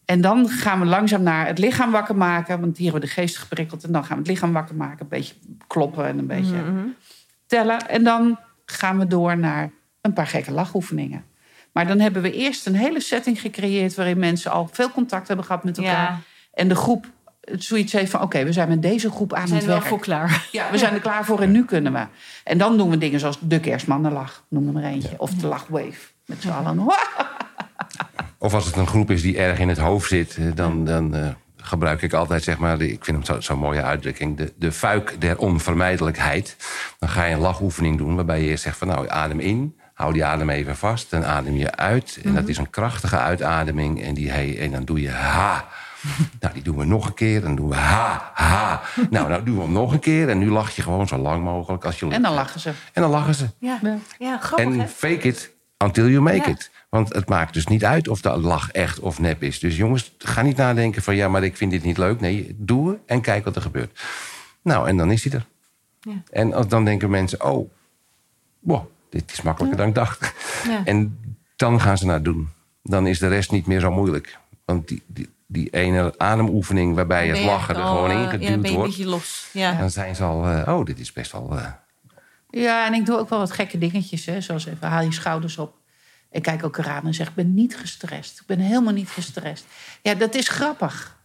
[0.04, 2.60] En dan gaan we langzaam naar het lichaam wakker maken.
[2.60, 3.84] Want hier hebben we de geest geprikkeld.
[3.84, 4.98] En dan gaan we het lichaam wakker maken.
[5.00, 5.34] Een beetje
[5.66, 6.86] kloppen en een beetje Mhm.
[7.46, 7.88] tellen.
[7.88, 9.70] En dan gaan we door naar
[10.00, 11.24] een paar gekke lachoefeningen.
[11.72, 13.94] Maar dan hebben we eerst een hele setting gecreëerd...
[13.94, 15.92] waarin mensen al veel contact hebben gehad met elkaar.
[16.10, 16.18] Ja.
[16.54, 17.06] En de groep
[17.40, 18.22] zoiets heeft van...
[18.22, 19.90] oké, we zijn met deze groep aan We zijn het er wel werk.
[19.94, 20.46] voor klaar.
[20.52, 22.06] Ja, we zijn er klaar voor en nu kunnen we.
[22.44, 25.14] En dan doen we dingen zoals de kerstmannenlach, noem er maar eentje.
[25.16, 25.94] Of de lachwave,
[26.26, 26.86] met z'n allen.
[28.38, 31.14] Of als het een groep is die erg in het hoofd zit, eh, dan, dan
[31.14, 34.52] eh, gebruik ik altijd, zeg maar, de- ik vind hem zo'n zo mooie uitdrukking, de,
[34.56, 36.56] de fuik der onvermijdelijkheid.
[36.98, 40.12] Dan ga je een lachoefening doen waarbij je eerst zegt van nou, adem in, hou
[40.12, 42.18] die adem even vast, dan adem je uit.
[42.24, 45.64] En dat is een krachtige uitademing en, die, hey, en dan doe je ha.
[46.40, 47.40] Nou, die doen we nog een keer.
[47.40, 48.80] Dan doen we ha, ha.
[49.10, 50.28] Nou, nou doen we hem nog een keer.
[50.28, 52.16] En nu lach je gewoon zo lang mogelijk als je lukt.
[52.16, 52.72] En dan lachen ze.
[52.92, 53.48] En dan lachen ze.
[53.58, 53.80] Ja,
[54.18, 54.80] ja grappig hè?
[54.80, 55.50] En fake it
[55.84, 56.46] until you make Ja.
[56.46, 56.70] it.
[56.88, 59.58] Want het maakt dus niet uit of de lach echt of nep is.
[59.58, 62.20] Dus jongens, ga niet nadenken van ja, maar ik vind dit niet leuk.
[62.20, 64.00] Nee, doe het en kijk wat er gebeurt.
[64.62, 65.46] Nou, en dan is hij er.
[66.00, 66.22] Ja.
[66.30, 67.70] En dan denken mensen, oh,
[68.58, 70.34] wow, dit is makkelijker dan ik dacht.
[70.68, 70.84] Ja.
[70.84, 71.18] En
[71.56, 72.48] dan gaan ze naar doen.
[72.82, 74.38] Dan is de rest niet meer zo moeilijk.
[74.64, 78.48] Want die, die, die ene ademoefening waarbij het je lachen er al, gewoon eh, ingeduwd
[78.48, 78.88] Ja, ben je een wordt...
[78.90, 79.48] beetje los.
[79.52, 79.72] Ja.
[79.72, 81.58] dan zijn ze al, eh, oh, dit is best wel...
[81.58, 81.66] eh,
[82.50, 84.26] Ja, en ik doe ook wel wat gekke dingetjes.
[84.26, 85.76] Hè, zoals even haal je schouders op.
[86.30, 88.40] Ik kijk elkaar aan en zeg, ik ben niet gestrest.
[88.40, 89.66] Ik ben helemaal niet gestrest.
[90.02, 91.16] Ja, dat is grappig.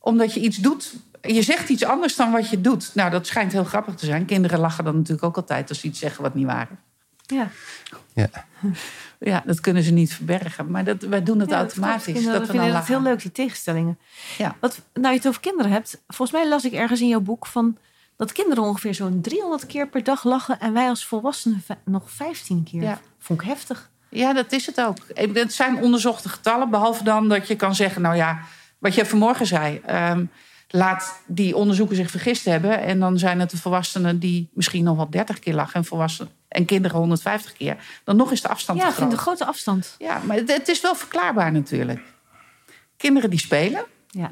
[0.00, 0.94] Omdat je iets doet...
[1.22, 2.90] Je zegt iets anders dan wat je doet.
[2.94, 4.24] Nou, dat schijnt heel grappig te zijn.
[4.24, 6.76] Kinderen lachen dan natuurlijk ook altijd als ze iets zeggen wat niet waar is.
[7.28, 7.50] Ja.
[8.14, 8.28] ja.
[9.20, 10.70] Ja, dat kunnen ze niet verbergen.
[10.70, 12.04] Maar dat, wij doen het Ja, automatisch.
[12.04, 13.98] Kinderen dat we vinden dan het heel leuk, die tegenstellingen.
[14.38, 14.56] Ja.
[14.60, 16.02] Wat, nou, je het over kinderen hebt.
[16.06, 17.78] Volgens mij las ik ergens in jouw boek van...
[18.16, 20.60] dat kinderen ongeveer zo'n 300 keer per dag lachen...
[20.60, 22.82] en wij als volwassenen nog 15 keer.
[22.82, 23.00] Ja.
[23.18, 23.90] Vond ik heftig.
[24.08, 24.96] Ja, dat is het ook.
[25.14, 26.70] Het zijn onderzochte getallen.
[26.70, 28.40] Behalve dan dat je kan zeggen, nou ja,
[28.78, 29.80] wat je vanmorgen zei.
[29.86, 30.24] ehm,
[30.68, 32.80] laat die onderzoeken zich vergist hebben.
[32.80, 35.74] En dan zijn het de volwassenen die misschien nog wel 30 keer lachen.
[35.74, 37.76] En, volwassenen, en kinderen 150 keer.
[38.04, 39.18] Dan nog is de afstand Ja, te ik vind groot.
[39.18, 39.94] een grote afstand.
[39.98, 42.00] Ja, maar het, het is wel verklaarbaar natuurlijk.
[42.96, 43.84] Kinderen die spelen.
[44.10, 44.30] Ja.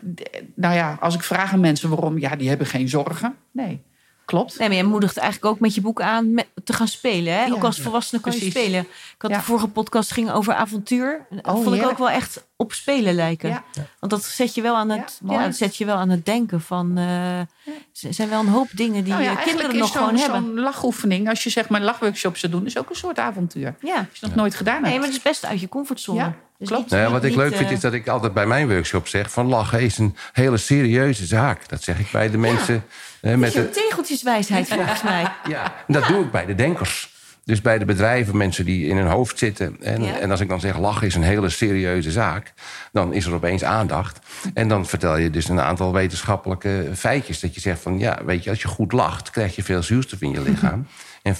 [0.54, 2.18] Nou ja, als ik vraag aan mensen waarom.
[2.18, 3.36] Ja, die hebben geen zorgen.
[3.50, 3.82] Nee,
[4.26, 4.58] klopt.
[4.58, 7.32] Nee, maar je moedigt eigenlijk ook met je boek aan met, te gaan spelen.
[7.32, 7.44] Hè?
[7.44, 8.80] Ja, ook als volwassene kan je spelen.
[8.80, 9.36] Ik had Ja.
[9.36, 11.26] de vorige podcast ging over avontuur.
[11.30, 13.48] Dat Oh, vond ik ook wel echt op spelen lijken.
[13.48, 13.64] Ja.
[14.00, 15.38] Want dat zet je wel aan het, Ja, mooi.
[15.38, 16.96] ja, dat zet je wel aan het denken van.
[16.98, 20.42] eh, Er zijn wel een hoop dingen die Nou ja, kinderen nog gewoon hebben.
[20.44, 23.66] Zo'n lachoefening, als je zeg maar lachworkshops zou doen, is ook een soort avontuur.
[23.66, 24.06] Als Ja.
[24.12, 24.86] je nog nooit gedaan hebt.
[24.88, 26.32] Nee, maar het is best uit je comfortzone.
[26.58, 26.82] Ja, Dus klopt.
[26.82, 28.68] niet- Nou ja, wat niet- ik leuk vind eh, is dat ik altijd bij mijn
[28.68, 29.30] workshop zeg...
[29.30, 31.68] van lachen is een hele serieuze zaak.
[31.68, 32.84] Dat zeg ik bij de mensen...
[33.20, 35.22] eh, Met je de, tegeltjeswijsheid volgens mij.
[35.48, 37.14] ja, en dat doe ik bij de denkers.
[37.44, 39.76] Dus bij de bedrijven, mensen die in hun hoofd zitten.
[39.80, 40.18] En, Ja.
[40.18, 42.52] en als ik dan zeg lachen is een hele serieuze zaak...
[42.92, 44.18] dan is er opeens aandacht.
[44.54, 47.40] En dan vertel je dus een aantal wetenschappelijke feitjes.
[47.40, 49.30] Dat je zegt van, ja, weet je, als je goed lacht...
[49.30, 50.86] krijg je veel zuurstof in je lichaam.
[51.26, 51.38] En 25%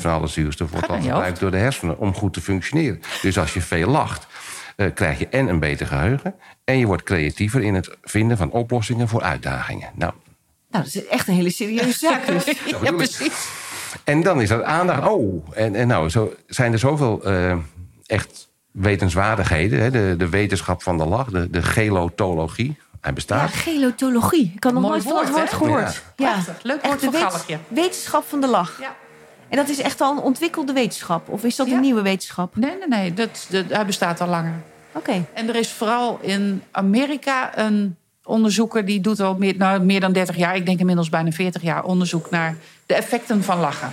[0.00, 1.98] van alle zuurstof wordt dan gebruikt door de hersenen...
[1.98, 3.00] om goed te functioneren.
[3.22, 4.26] Dus als je veel lacht,
[4.76, 6.34] eh, krijg je en een beter geheugen...
[6.64, 9.90] en je wordt creatiever in het vinden van oplossingen voor uitdagingen.
[9.94, 10.12] Nou,
[10.70, 12.44] Nou, dat is echt een hele serieuze zaak dus.
[12.82, 13.48] ja, precies.
[14.04, 15.08] En dan is er aandacht.
[15.08, 17.56] Oh, en, en nou, zo zijn er zoveel eh,
[18.06, 19.80] echt wetenswaardigheden.
[19.80, 19.90] Hè?
[19.90, 22.76] De, de wetenschap van de lach, de, de gelotologie.
[23.06, 23.50] Hij Ja, bestaat.
[23.50, 24.52] gelotologie.
[24.54, 26.02] Ik had nog nooit van het woord, gehoord.
[26.16, 26.30] Ja.
[26.32, 26.62] Prachtig.
[26.62, 27.58] Leuk woord voor wet-.
[27.68, 28.78] Wetenschap van de lach.
[28.80, 28.94] Ja.
[29.48, 31.28] En dat is echt al een ontwikkelde wetenschap?
[31.28, 31.74] Of is dat Ja.
[31.74, 32.56] een nieuwe wetenschap?
[32.56, 33.14] Nee, nee, nee.
[33.14, 34.54] Dat, dat, hij bestaat al langer.
[34.92, 35.24] Oké.
[35.32, 38.84] En er is vooral in Amerika een onderzoeker...
[38.84, 40.56] die doet al meer, nou, meer dan 30 jaar...
[40.56, 41.84] ik denk inmiddels bijna 40 jaar...
[41.84, 43.92] onderzoek naar de effecten van lachen.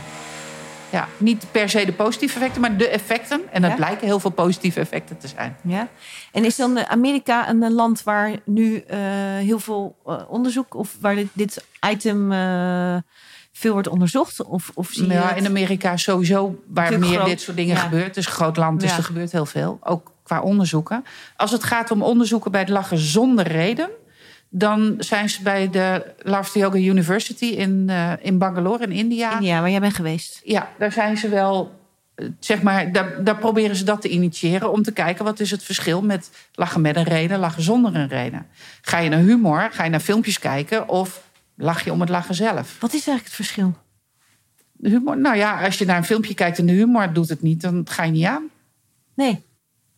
[0.93, 3.41] Ja, niet per se de positieve effecten, maar de effecten.
[3.51, 3.77] En dat Ja.
[3.77, 5.55] blijken heel veel positieve effecten te zijn.
[5.63, 5.87] Ja.
[6.31, 8.99] En is dan eh, Amerika een eh, land waar nu eh,
[9.37, 9.95] heel veel
[10.27, 10.73] onderzoek...
[10.75, 12.29] of waar dit, dit item
[13.51, 14.43] veel wordt onderzocht?
[14.43, 17.25] Of, of zie je Ja, in Amerika sowieso waar meer groot.
[17.27, 17.81] dit soort dingen Ja.
[17.81, 18.05] gebeurt.
[18.05, 19.79] Het is een groot land, dus er gebeurt heel veel.
[19.83, 21.03] Ook qua onderzoeken.
[21.37, 23.89] Als het gaat om onderzoeken bij het lachen zonder reden...
[24.55, 29.39] dan zijn ze bij de Laughter Yoga University in, eh, in Bangalore in India.
[29.39, 30.41] Ja, waar jij bent geweest.
[30.43, 31.79] Ja, daar zijn ze wel...
[32.15, 35.51] eh, Zeg maar, daar, daar proberen ze dat te initiëren om te kijken wat is
[35.51, 38.47] het verschil met lachen met een reden, lachen zonder een reden.
[38.81, 41.23] Ga je naar humor, ga je naar filmpjes kijken of
[41.55, 42.79] lach je om het lachen zelf.
[42.79, 43.73] Wat is eigenlijk het verschil?
[44.71, 47.41] De humor, nou ja, als je naar een filmpje kijkt en de humor doet het
[47.41, 48.49] niet, dan ga je niet aan.
[49.15, 49.43] Nee.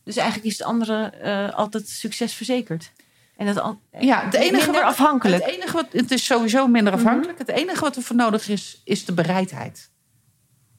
[0.04, 2.92] Dus eigenlijk is het andere eh, altijd succes verzekerd.
[3.36, 5.44] En dat Ja, het enige minder wat, afhankelijk.
[5.44, 7.38] Het, enige wat, het is sowieso minder afhankelijk.
[7.38, 9.90] Het enige wat er voor nodig is, is de bereidheid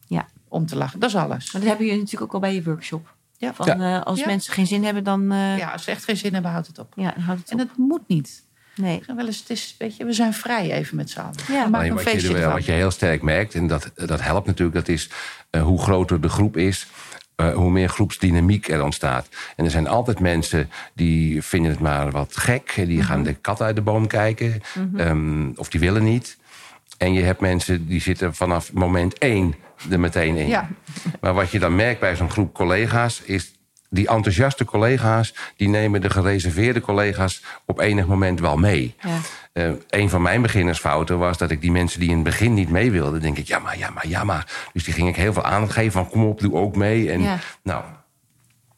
[0.08, 0.26] Ja.
[0.48, 1.00] om te lachen.
[1.00, 1.52] Dat is alles.
[1.52, 3.16] Maar dat hebben jullie natuurlijk ook al bij je workshop.
[3.38, 3.54] Ja.
[3.54, 4.26] Van, eh, als Ja.
[4.26, 5.56] mensen geen zin hebben, dan, eh, ja.
[5.56, 6.94] Ja, als ze echt geen zin hebben, houdt het op.
[6.96, 7.68] dan houdt het En op.
[7.68, 8.46] het moet niet.
[8.76, 9.04] Nee.
[9.16, 11.34] Wel eens, het is, weet je, we zijn vrij even met z'n allen.
[11.38, 11.44] Ja.
[11.48, 14.22] We maken Maar een wat, feestje je, wat je heel sterk merkt, en dat, dat
[14.22, 15.10] helpt natuurlijk, dat is
[15.50, 16.88] eh, hoe groter de groep is.
[17.38, 19.30] Eh, hoe meer groepsdynamiek er ontstaat.
[19.56, 22.74] En er zijn altijd mensen die vinden het maar wat gek.
[22.76, 24.62] Die gaan de kat uit de boom kijken.
[24.96, 26.38] ehm, of die willen niet.
[26.98, 29.56] En je hebt mensen die zitten vanaf moment één
[29.90, 30.48] er meteen in.
[30.48, 30.70] Ja.
[31.22, 33.54] Maar wat je dan merkt bij zo'n groep collega's is...
[33.90, 35.34] die enthousiaste collega's...
[35.56, 38.96] die nemen de gereserveerde collega's op enig moment wel mee.
[39.02, 39.18] Ja.
[39.58, 42.70] Eh, een van mijn beginnersfouten was dat ik die mensen die in het begin niet
[42.70, 43.22] mee wilden...
[43.22, 44.70] denk ik, ja maar, ja maar, ja maar.
[44.74, 47.12] Dus die ging ik heel veel aandacht geven van kom op, doe ook mee.
[47.12, 47.38] En Ja.
[47.64, 47.84] nou,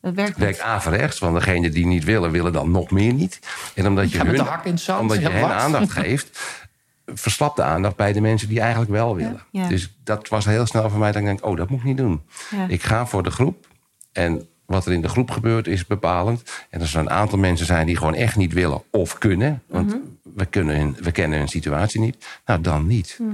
[0.01, 2.32] Dat werkt het werkt averechts, want degenen die niet willen...
[2.32, 3.39] willen dan nog meer niet.
[3.75, 5.51] En omdat je, met hun, zand, omdat je hen wat?
[5.51, 6.39] aandacht geeft...
[7.05, 9.41] verslapt de aandacht bij de mensen die eigenlijk wel willen.
[9.51, 9.67] Ja.
[9.67, 11.97] Dus dat was heel snel voor mij dat ik denk, oh, dat moet ik niet
[11.97, 12.21] doen.
[12.67, 13.67] Ik ga voor de groep.
[14.11, 16.43] En wat er in de groep gebeurt is bepalend.
[16.70, 19.63] En als er een aantal mensen zijn die gewoon echt niet willen of kunnen...
[19.67, 19.97] want Mhm.
[20.36, 23.17] we, kunnen hun, we kennen hun situatie niet, nou dan niet.
[23.22, 23.30] Mhm.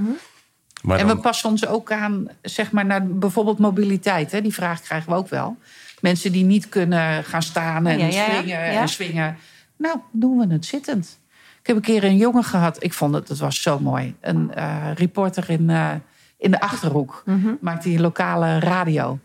[0.82, 4.32] Maar En dan- we passen ons ook aan, zeg maar, naar bijvoorbeeld mobiliteit.
[4.32, 4.42] Hè?
[4.42, 5.58] Die vraag krijgen we ook wel.
[6.02, 8.34] Mensen die niet kunnen gaan staan en Ja, ja, ja.
[8.36, 8.82] swingen Ja.
[8.82, 9.38] en swingen.
[9.78, 11.20] Nou, doen we het zittend.
[11.60, 12.84] Ik heb een keer een jongen gehad.
[12.84, 14.16] Ik vond het, het was zo mooi.
[14.22, 15.92] Een eh, reporter in, eh,
[16.38, 17.24] in de Achterhoek.
[17.26, 17.54] Mhm.
[17.62, 19.20] Maakt hij lokale radio.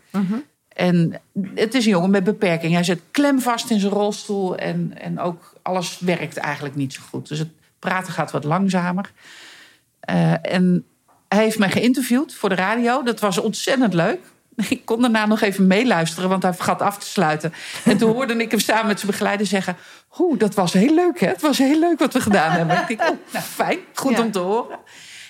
[0.81, 1.21] En
[1.55, 2.73] het is een jongen met beperking.
[2.73, 4.55] Hij zit klemvast in zijn rolstoel.
[4.55, 7.27] En, en ook alles werkt eigenlijk niet zo goed.
[7.27, 9.11] Dus het praten gaat wat langzamer.
[9.99, 10.85] Eh, en
[11.27, 13.03] hij heeft mij geïnterviewd voor de radio.
[13.03, 14.19] Dat was ontzettend leuk.
[14.69, 17.53] Ik kon daarna nog even meeluisteren, want hij vergat af te sluiten.
[17.85, 19.75] En toen hoorde ik hem samen met zijn begeleider zeggen...
[20.19, 21.27] Oeh, dat was heel leuk, hè?
[21.27, 22.77] Het was heel leuk wat we gedaan hebben.
[22.77, 24.23] Ik denk, oh, nou, fijn, goed Ja.
[24.23, 24.79] om te horen.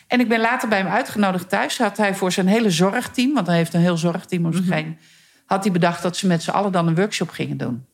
[0.08, 1.78] En ik ben later bij hem uitgenodigd thuis.
[1.78, 4.98] Had hij voor zijn hele zorgteam, want hij heeft een heel zorgteam om zich heen...
[5.52, 7.86] had hij bedacht dat ze met z'n allen dan een workshop gingen doen.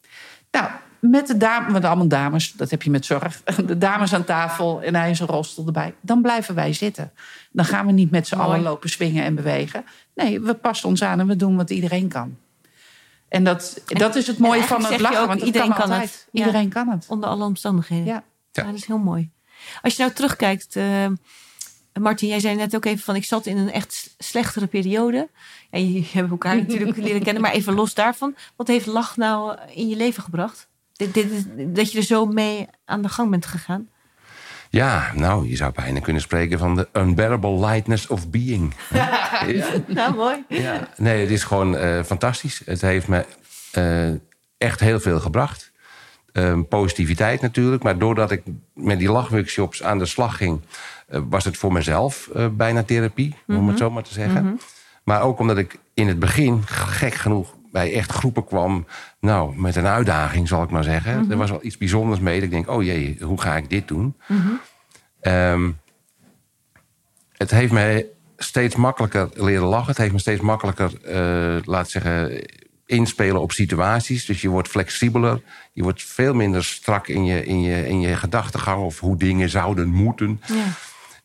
[0.52, 3.42] Nou, met de dames, met allemaal dames, dat heb je met zorg.
[3.66, 5.96] De dames aan tafel en hij in zijn rolstoel erbij.
[6.02, 7.12] Dan blijven wij zitten.
[7.52, 9.86] Dan gaan we niet met z'n allen lopen swingen en bewegen.
[10.16, 12.38] Nee, we passen ons aan en we doen wat iedereen kan.
[13.28, 15.22] En dat, dat is het mooie van het lachen.
[15.22, 16.28] ook, want iedereen kan, het.
[16.32, 16.46] Ja.
[16.46, 17.06] Iedereen kan het.
[17.08, 18.06] Onder alle omstandigheden.
[18.06, 18.24] Ja.
[18.52, 18.64] Ja.
[18.64, 19.32] dat is heel mooi.
[19.82, 21.06] Als je nou terugkijkt, eh,
[22.00, 25.30] Martin, jij zei net ook even van ik zat in een echt slechtere periode.
[25.70, 28.36] En jullie hebben elkaar natuurlijk leren kennen, maar even los daarvan.
[28.56, 30.68] Wat heeft lach nou in je leven gebracht?
[30.94, 33.90] Dit, dit, dat je er zo mee aan de gang bent gegaan?
[34.70, 38.74] Ja, nou, je zou bijna kunnen spreken van de unbearable lightness of being.
[38.94, 39.42] ja.
[39.88, 40.44] Nou, mooi.
[40.48, 42.62] Ja, nee, het is gewoon eh, fantastisch.
[42.66, 43.26] Het heeft me
[43.72, 44.10] eh,
[44.58, 45.72] echt heel veel gebracht.
[46.38, 48.42] Ehm, positiviteit natuurlijk, maar doordat ik
[48.74, 50.62] met die lachworkshops aan de slag ging,
[51.08, 54.60] eh, was het voor mezelf eh, bijna therapie, om het zo maar te zeggen.
[55.04, 58.86] Maar ook omdat ik in het begin, gek genoeg, bij echt groepen kwam,
[59.20, 61.32] nou, met een uitdaging, zal ik maar zeggen.
[61.32, 62.42] Er was wel iets bijzonders mee.
[62.42, 64.16] Ik denk, oh jee, hoe ga ik dit doen?
[65.20, 65.72] Ehm,
[67.38, 68.06] het heeft mij
[68.38, 69.88] steeds makkelijker leren lachen.
[69.88, 72.46] Het heeft me steeds makkelijker, eh laat zeggen,
[72.88, 74.26] inspelen op situaties.
[74.26, 75.42] Dus je wordt flexibeler.
[75.74, 79.50] Je wordt veel minder strak in je, in je, in je gedachtegang of hoe dingen
[79.50, 80.42] zouden moeten.
[80.46, 80.66] Ja.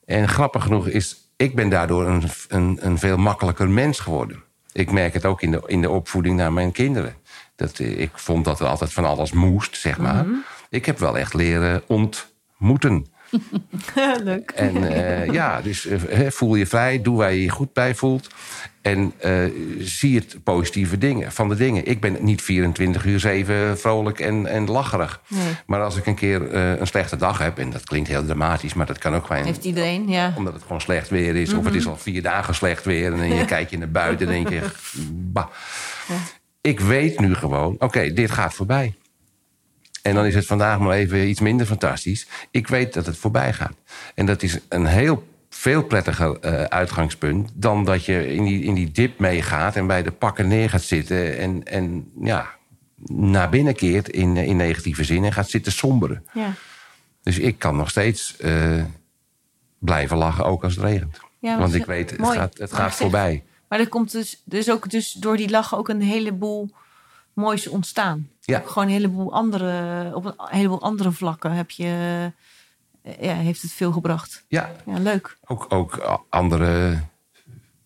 [0.04, 4.42] En grappig genoeg is, ik ben daardoor een, een, een veel makkelijker mens geworden.
[4.72, 7.14] Ik merk het ook in de, in de opvoeding naar mijn kinderen.
[7.56, 10.26] Dat, eh, ik vond dat er altijd van alles moest, zeg maar.
[10.70, 13.06] Ik heb wel echt leren ontmoeten.
[14.24, 14.50] Leuk.
[14.50, 18.28] En eh, ja, dus eh, voel je vrij, doe waar je je goed bij voelt.
[18.82, 19.44] En eh,
[19.78, 21.86] zie het positieve dingen, van de dingen.
[21.86, 25.22] Ik ben niet 24 uur 7 vrolijk en, en lacherig.
[25.28, 25.54] Nee.
[25.66, 28.86] Maar als ik een keer een slechte dag heb, en dat klinkt heel dramatisch, maar
[28.86, 30.34] dat kan ook gewoon Heeft iedereen, ja.
[30.36, 31.52] omdat het gewoon slecht weer is.
[31.52, 33.12] Of het is al vier dagen slecht weer.
[33.12, 34.70] En dan je kijk je naar buiten en denk je...
[35.12, 35.46] Bah.
[36.60, 38.94] Ik weet nu gewoon, oké, dit gaat voorbij.
[40.02, 42.26] En dan is het vandaag maar even iets minder fantastisch.
[42.50, 43.76] Ik weet dat het voorbij gaat.
[44.14, 47.50] En dat is een heel veel prettiger eh, uitgangspunt...
[47.54, 50.82] dan dat je in die, in die dip meegaat en bij de pakken neer gaat
[50.82, 51.38] zitten...
[51.38, 52.50] en, en ja,
[53.06, 56.24] naar binnen keert in, in negatieve zin en gaat zitten somberen.
[56.32, 56.54] ja.
[57.22, 58.84] Dus ik kan nog steeds eh,
[59.78, 61.20] blijven lachen, ook als het regent.
[61.38, 63.44] Ja, Want ik weet, het gaat, het gaat voorbij.
[63.68, 66.70] Maar er komt dus, is ook dus door die lachen ook een heleboel
[67.34, 68.28] moois ontstaan.
[68.40, 68.62] Ja.
[68.66, 71.84] Gewoon een heleboel andere, op een heleboel andere vlakken heb je
[73.02, 74.44] eh, ja, heeft het veel gebracht.
[74.48, 75.36] Ja, Ja, leuk.
[75.46, 77.00] ook, ook andere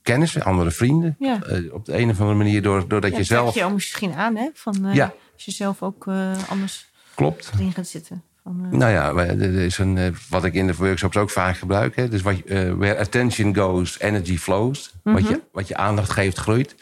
[0.03, 1.17] kennissen, andere vrienden.
[1.19, 1.43] Ja.
[1.43, 3.55] Eh, op de een of andere manier, door, doordat Ja, je zelf...
[3.55, 4.49] je ook misschien aan, hè?
[4.55, 5.15] Van, eh, Ja.
[5.35, 6.07] Als je zelf ook
[6.49, 7.51] anders Klopt.
[7.55, 8.23] erin gaat zitten.
[8.47, 11.57] Van, eh, Nou ja, er is een, eh, wat ik in de workshops ook vaak
[11.57, 11.97] gebruik.
[11.97, 14.95] Hè, dus wat, eh, where attention goes, energy flows.
[15.03, 16.75] wat, je, wat je aandacht geeft, groeit.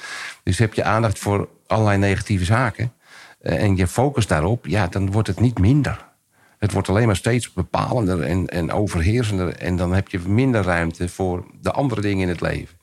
[0.42, 2.92] Dus heb je aandacht voor allerlei negatieve zaken...
[3.40, 6.12] en je focust daarop, ja, dan wordt het niet minder.
[6.58, 9.56] Het wordt alleen maar steeds bepalender en, en overheersender.
[9.56, 12.78] En dan heb je minder ruimte voor de andere dingen in het leven.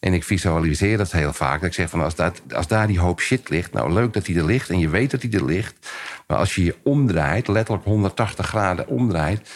[0.00, 1.60] En ik visualiseer dat heel vaak.
[1.60, 4.24] Dat ik zeg van als, dat, als daar die hoop shit ligt, nou leuk dat
[4.24, 5.92] die er ligt en je weet dat die er ligt.
[6.26, 9.50] Maar als je je omdraait, letterlijk 180 graden omdraait,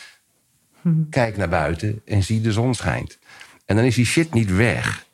[1.11, 3.19] kijk naar buiten en zie de zon schijnt.
[3.65, 5.07] En dan is die shit niet weg.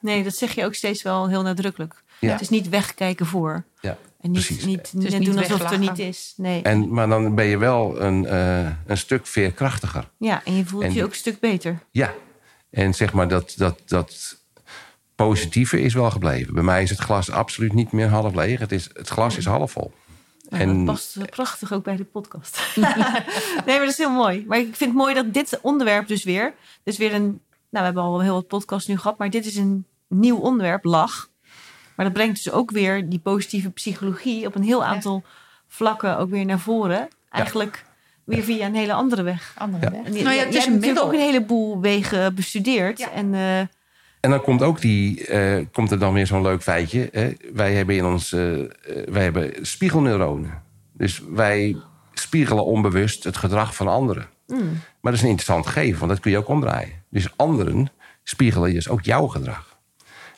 [0.00, 2.02] Nee, dat zeg je ook steeds wel heel nadrukkelijk.
[2.18, 2.32] Ja.
[2.32, 3.64] Het is niet wegkijken voor.
[3.80, 4.64] Ja, En niet, precies.
[4.64, 4.90] niet,
[5.24, 6.34] doen alsof het er niet is.
[6.36, 6.62] Nee.
[6.62, 10.08] En, maar dan ben je wel een, eh, een stuk veerkrachtiger.
[10.16, 11.78] ja, en je voelt en- je ook een stuk beter.
[11.90, 12.14] Ja,
[12.70, 14.40] en zeg maar dat, dat, dat
[15.16, 16.54] positieve is wel gebleven.
[16.54, 18.58] Bij mij is het glas absoluut niet meer half leeg.
[18.58, 19.92] Het, is, het glas is half vol.
[20.48, 22.60] Ja, En- Dat past prachtig ook bij de podcast.
[22.76, 22.84] nee,
[23.66, 24.44] maar dat is heel mooi.
[24.48, 26.54] Maar ik vind het mooi dat dit onderwerp dus weer...
[26.82, 27.22] Dus weer een...
[27.22, 27.38] Nou,
[27.70, 29.18] we hebben al heel wat podcasts nu gehad.
[29.18, 31.28] Maar dit is een nieuw onderwerp, lach.
[31.96, 34.46] Maar dat brengt dus ook weer die positieve psychologie...
[34.46, 35.22] op een heel aantal
[35.68, 37.08] vlakken ook weer naar voren.
[37.30, 37.84] Eigenlijk
[38.24, 39.54] weer via een hele andere weg.
[39.58, 39.90] Andere Ja.
[40.02, 40.12] weg.
[40.12, 41.04] Nou ja, je het is hebt een natuurlijk middel.
[41.04, 42.98] ook een heleboel wegen bestudeerd.
[42.98, 43.10] Ja.
[43.10, 43.60] En eh,
[44.22, 47.08] En dan komt ook die, eh, komt er dan weer zo'n leuk feitje.
[47.12, 47.32] Hè?
[47.52, 48.68] Wij hebben in ons, eh, eh,
[49.08, 50.62] wij hebben spiegelneuronen.
[50.92, 51.76] Dus wij
[52.12, 54.26] spiegelen onbewust het gedrag van anderen.
[54.46, 54.58] mm,
[55.00, 56.92] Maar dat is een interessant gegeven, want dat kun je ook omdraaien.
[57.08, 57.90] Dus anderen
[58.22, 59.78] spiegelen dus ook jouw gedrag.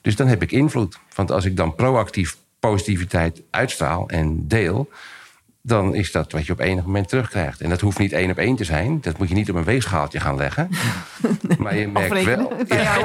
[0.00, 0.98] Dus dan heb ik invloed.
[1.14, 4.88] Want als ik dan proactief positiviteit uitstraal en deel...
[5.66, 7.60] dan is dat wat je op enig moment terugkrijgt.
[7.60, 9.00] En dat hoeft niet één op één te zijn.
[9.00, 10.68] Dat moet je niet op een weegschaaltje gaan leggen.
[11.58, 13.02] Maar je merkt afrekenen wel...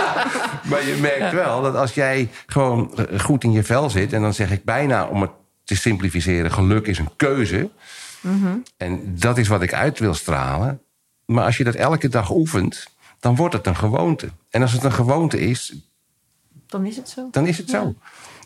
[0.70, 4.12] Maar je merkt wel dat als jij gewoon eh, goed in je vel zit...
[4.12, 5.30] en dan zeg ik bijna, om het
[5.64, 6.52] te simplificeren...
[6.52, 7.70] geluk is een keuze.
[8.76, 10.80] En dat is wat ik uit wil stralen.
[11.24, 12.86] Maar als je dat elke dag oefent,
[13.20, 14.28] dan wordt het een gewoonte.
[14.50, 15.74] En als het een gewoonte is,
[16.66, 17.28] dan is het zo.
[17.30, 17.94] dan is het zo.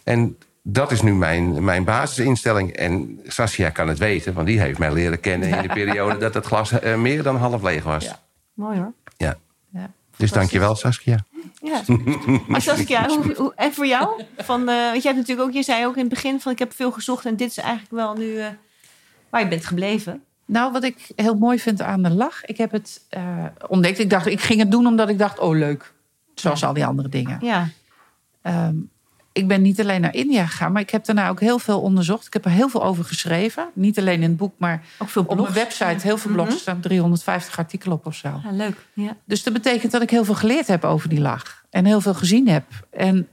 [0.05, 2.73] En dat is nu mijn, mijn basisinstelling.
[2.73, 5.49] En Saskia kan het weten, want die heeft mij leren kennen...
[5.49, 8.05] in de periode dat het glas eh, meer dan half leeg was.
[8.05, 8.19] Ja.
[8.55, 8.93] Mooi hoor.
[9.17, 9.37] Ja.
[9.73, 9.91] Ja.
[10.17, 11.25] Dus dankjewel, Saskia.
[11.63, 11.81] Ja.
[12.47, 14.23] Maar Saskia, hoe, hoe- en voor jou?
[14.37, 16.59] Van, eh, want jij hebt natuurlijk ook, je zei ook in het begin van ik
[16.59, 18.47] heb veel gezocht en dit is eigenlijk wel nu eh,
[19.31, 20.23] waar je bent gebleven.
[20.45, 23.99] Nou, wat ik heel mooi vind aan de lach, ik heb het eh, ontdekt.
[23.99, 25.93] Ik dacht, ik ging het doen omdat ik dacht, oh leuk.
[26.35, 27.39] Zoals al die andere dingen.
[27.41, 27.69] Ja,
[28.43, 28.75] Ehm,
[29.33, 32.27] ik ben niet alleen naar India gegaan, maar ik heb daarna ook heel veel onderzocht.
[32.27, 33.69] Ik heb er heel veel over geschreven.
[33.75, 35.53] Niet alleen in het boek, maar ook veel op blogs.
[35.53, 36.55] mijn website heel veel blogs.
[36.55, 38.41] Er staan 350 artikelen op of zo.
[38.45, 38.87] Ja, leuk.
[38.93, 39.17] Ja.
[39.25, 41.65] Dus dat betekent dat ik heel veel geleerd heb over die lach.
[41.71, 42.65] En heel veel gezien heb.
[42.91, 43.29] En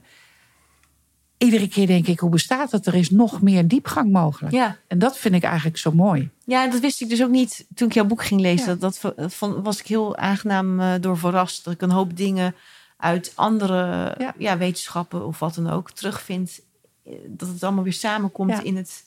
[1.38, 2.86] iedere keer denk ik, hoe bestaat het?
[2.86, 4.54] Er is nog meer diepgang mogelijk.
[4.54, 4.76] Ja.
[4.86, 6.30] En dat vind ik eigenlijk zo mooi.
[6.44, 8.66] ja, dat wist ik dus ook niet toen ik jouw boek ging lezen.
[8.66, 8.74] Ja.
[8.74, 11.64] Dat, dat was ik heel aangenaam eh, door verrast.
[11.64, 12.54] Dat ik een hoop dingen
[12.98, 14.34] uit andere Ja.
[14.38, 14.58] ja.
[14.58, 16.60] wetenschappen of wat dan ook terugvind.
[17.04, 18.62] Eh, Dat het allemaal weer samenkomt Ja.
[18.62, 19.04] in het...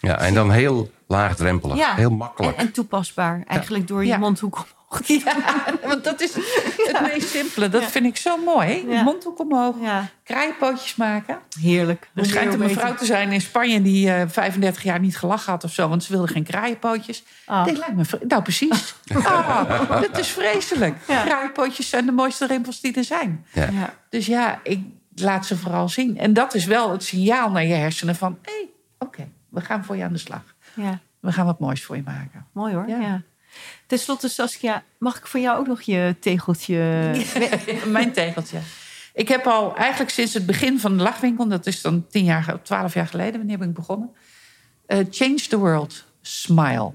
[0.00, 1.94] Ja, en dan heel laagdrempelig, Ja.
[1.94, 2.56] heel En, makkelijk.
[2.56, 3.42] en toepasbaar.
[3.46, 4.18] Eigenlijk door je Ja.
[4.18, 5.06] mondhoek omhoog.
[5.24, 6.34] Ja, want dat is
[6.76, 7.68] het meest simpele.
[7.68, 7.88] Dat Ja.
[7.88, 8.84] vind ik zo mooi.
[8.88, 9.02] Ja.
[9.02, 11.38] Mondhoek omhoog, Ja, kraaienpootjes maken.
[11.60, 12.10] heerlijk.
[12.14, 15.64] Er schijnt een mevrouw te zijn in Spanje die eh 35 jaar niet gelachen had
[15.64, 17.22] of zo, want ze wilde geen kraaienpootjes.
[17.46, 17.66] Ah.
[17.66, 18.94] Lijkt me nou precies.
[19.24, 20.96] Ah, dat is vreselijk.
[21.08, 21.22] Ja.
[21.24, 23.46] Kraaienpootjes zijn de mooiste rimpels die er zijn.
[23.52, 23.68] Ja.
[23.72, 23.94] Ja.
[24.08, 24.80] Dus ja, ik
[25.14, 26.18] laat ze vooral zien.
[26.18, 28.38] En dat is wel het signaal naar je hersenen van...
[28.42, 28.68] hé, hey,
[28.98, 30.42] oké, we gaan voor je aan de slag.
[30.74, 32.46] ja, We gaan wat moois voor je maken.
[32.52, 32.88] mooi hoor.
[32.88, 32.98] Ja.
[32.98, 33.22] Ja.
[33.90, 37.10] Ten slotte, Saskia, mag ik voor jou ook nog je tegeltje...
[37.86, 38.58] Mijn tegeltje.
[39.14, 41.48] Ik heb al eigenlijk sinds het begin van de lachwinkel...
[41.48, 44.10] dat is dan tien jaar, twaalf jaar geleden, wanneer ben ik begonnen...
[44.86, 46.92] eh, change the world, smile.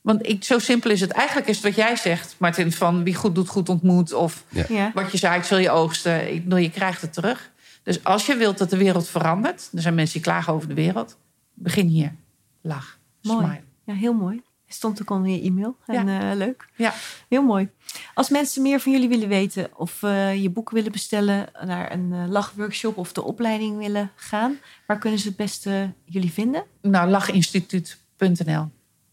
[0.00, 1.10] Want ik, zo simpel is het.
[1.10, 2.72] Eigenlijk is het wat jij zegt, Martin...
[2.72, 4.12] van wie goed doet, goed ontmoet...
[4.12, 4.90] of Ja.
[4.94, 6.34] wat je zaait, zul je oogsten.
[6.34, 7.50] Ik bedoel, je krijgt het terug.
[7.82, 9.68] Dus als je wilt dat de wereld verandert...
[9.74, 11.18] er zijn mensen die klagen over de wereld...
[11.54, 12.14] begin hier.
[12.62, 13.44] Lach, Mooi.
[13.44, 13.62] smile.
[13.84, 14.42] Ja, heel mooi.
[14.68, 15.76] Stond ook al in je e-mail.
[15.86, 16.68] En eh, leuk.
[16.76, 16.92] Ja.
[17.28, 17.68] Heel mooi.
[18.14, 22.12] Als mensen meer van jullie willen weten of eh, je boek willen bestellen naar een
[22.12, 26.64] eh, lachworkshop of de opleiding willen gaan, waar kunnen ze het beste jullie vinden?
[26.82, 28.70] Nou, lachinstituut.nl.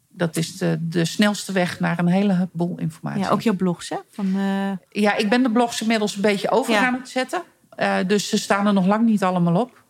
[0.09, 3.21] Dat is de, de snelste weg naar een heleboel informatie.
[3.21, 3.97] Ja, ook jouw blogs, hè?
[4.11, 4.33] Van,
[4.89, 6.85] Ja, ik ben de blogs inmiddels een beetje over Ja.
[6.85, 7.43] aan het zetten.
[8.07, 9.83] Dus ze staan er nog lang niet allemaal op.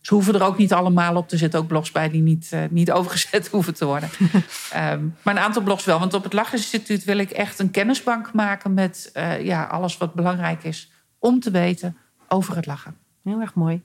[0.00, 1.30] Ze hoeven er ook niet allemaal op.
[1.30, 4.10] Er zitten ook blogs bij die niet, uh, niet overgezet hoeven te worden.
[4.20, 5.98] um, maar een aantal blogs wel.
[5.98, 10.14] Want op het Lachinstituut wil ik echt een kennisbank maken met uh, ja, alles wat
[10.14, 11.96] belangrijk is om te weten
[12.28, 12.96] over het lachen.
[13.24, 13.82] Heel erg mooi.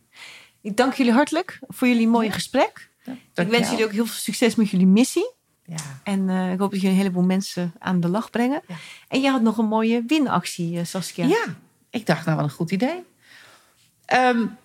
[0.62, 2.34] Ik dank jullie hartelijk voor jullie mooie ja.
[2.34, 2.90] gesprek.
[3.34, 5.32] Ik wens jullie ook heel veel succes met jullie missie.
[5.66, 5.76] Ja.
[6.04, 8.62] En uh, ik hoop dat jullie een heleboel mensen aan de lach brengen.
[8.68, 8.76] Ja.
[9.08, 11.26] En je had nog een mooie winactie, Saskia.
[11.26, 11.46] Ja,
[11.90, 13.04] ik dacht nou wel een goed idee.
[14.14, 14.58] Um,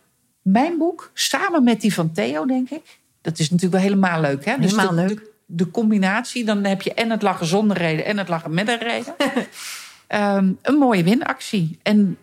[0.53, 2.99] mijn boek, samen met die van Theo, denk ik.
[3.20, 4.44] Dat is natuurlijk wel helemaal leuk.
[4.44, 4.55] Hè?
[4.59, 5.18] Helemaal dus de, leuk.
[5.18, 8.68] De, de, combinatie, dan heb je en het lachen zonder reden en het lachen met
[8.68, 9.14] een reden.
[10.09, 11.78] um, een mooie winactie.
[11.82, 12.18] En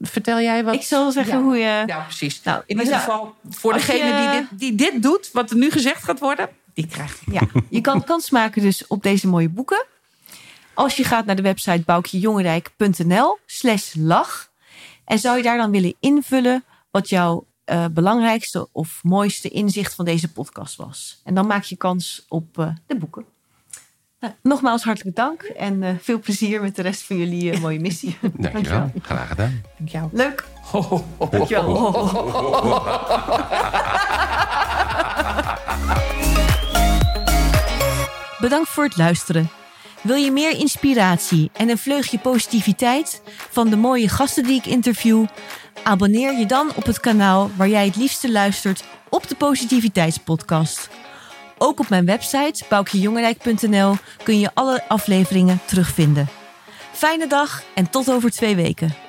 [0.00, 0.74] vertel jij wat?
[0.74, 1.42] Ik zal zeggen ja.
[1.42, 1.82] hoe je...
[1.86, 2.42] Ja, precies.
[2.42, 4.30] Nou, in ieder geval, voor degene je...
[4.30, 7.80] die, dit, die dit doet, wat er nu gezegd gaat worden, die krijgt Ja, je
[7.80, 9.86] kan kans maken dus op deze mooie boeken.
[10.74, 14.50] Als je gaat naar de website boukjejongerijk.nl slash lach.
[15.04, 20.04] En zou je daar dan willen invullen wat jouw uh, belangrijkste of mooiste inzicht van
[20.04, 21.20] deze podcast was.
[21.24, 23.24] En dan maak je kans op uh, de boeken.
[24.20, 28.16] Nou, nogmaals hartelijk dank en uh, veel plezier met de rest van jullie mooie missie.
[28.20, 28.52] Dankjewel.
[28.52, 28.90] Dankjewel.
[29.02, 29.62] Graag gedaan.
[29.76, 30.10] Dankjewel.
[30.12, 30.44] Leuk.
[30.62, 31.92] Ho, ho, ho, Dankjewel.
[38.40, 39.50] Bedankt voor het luisteren.
[40.02, 45.24] Wil je meer inspiratie en een vleugje positiviteit van de mooie gasten die ik interview?
[45.82, 50.88] Abonneer je dan op het kanaal waar jij het liefste luistert op de Positiviteitspodcast.
[51.58, 56.28] Ook op mijn website boukjejongerijk.nl kun je alle afleveringen terugvinden.
[56.92, 59.07] Fijne dag en tot over twee weken.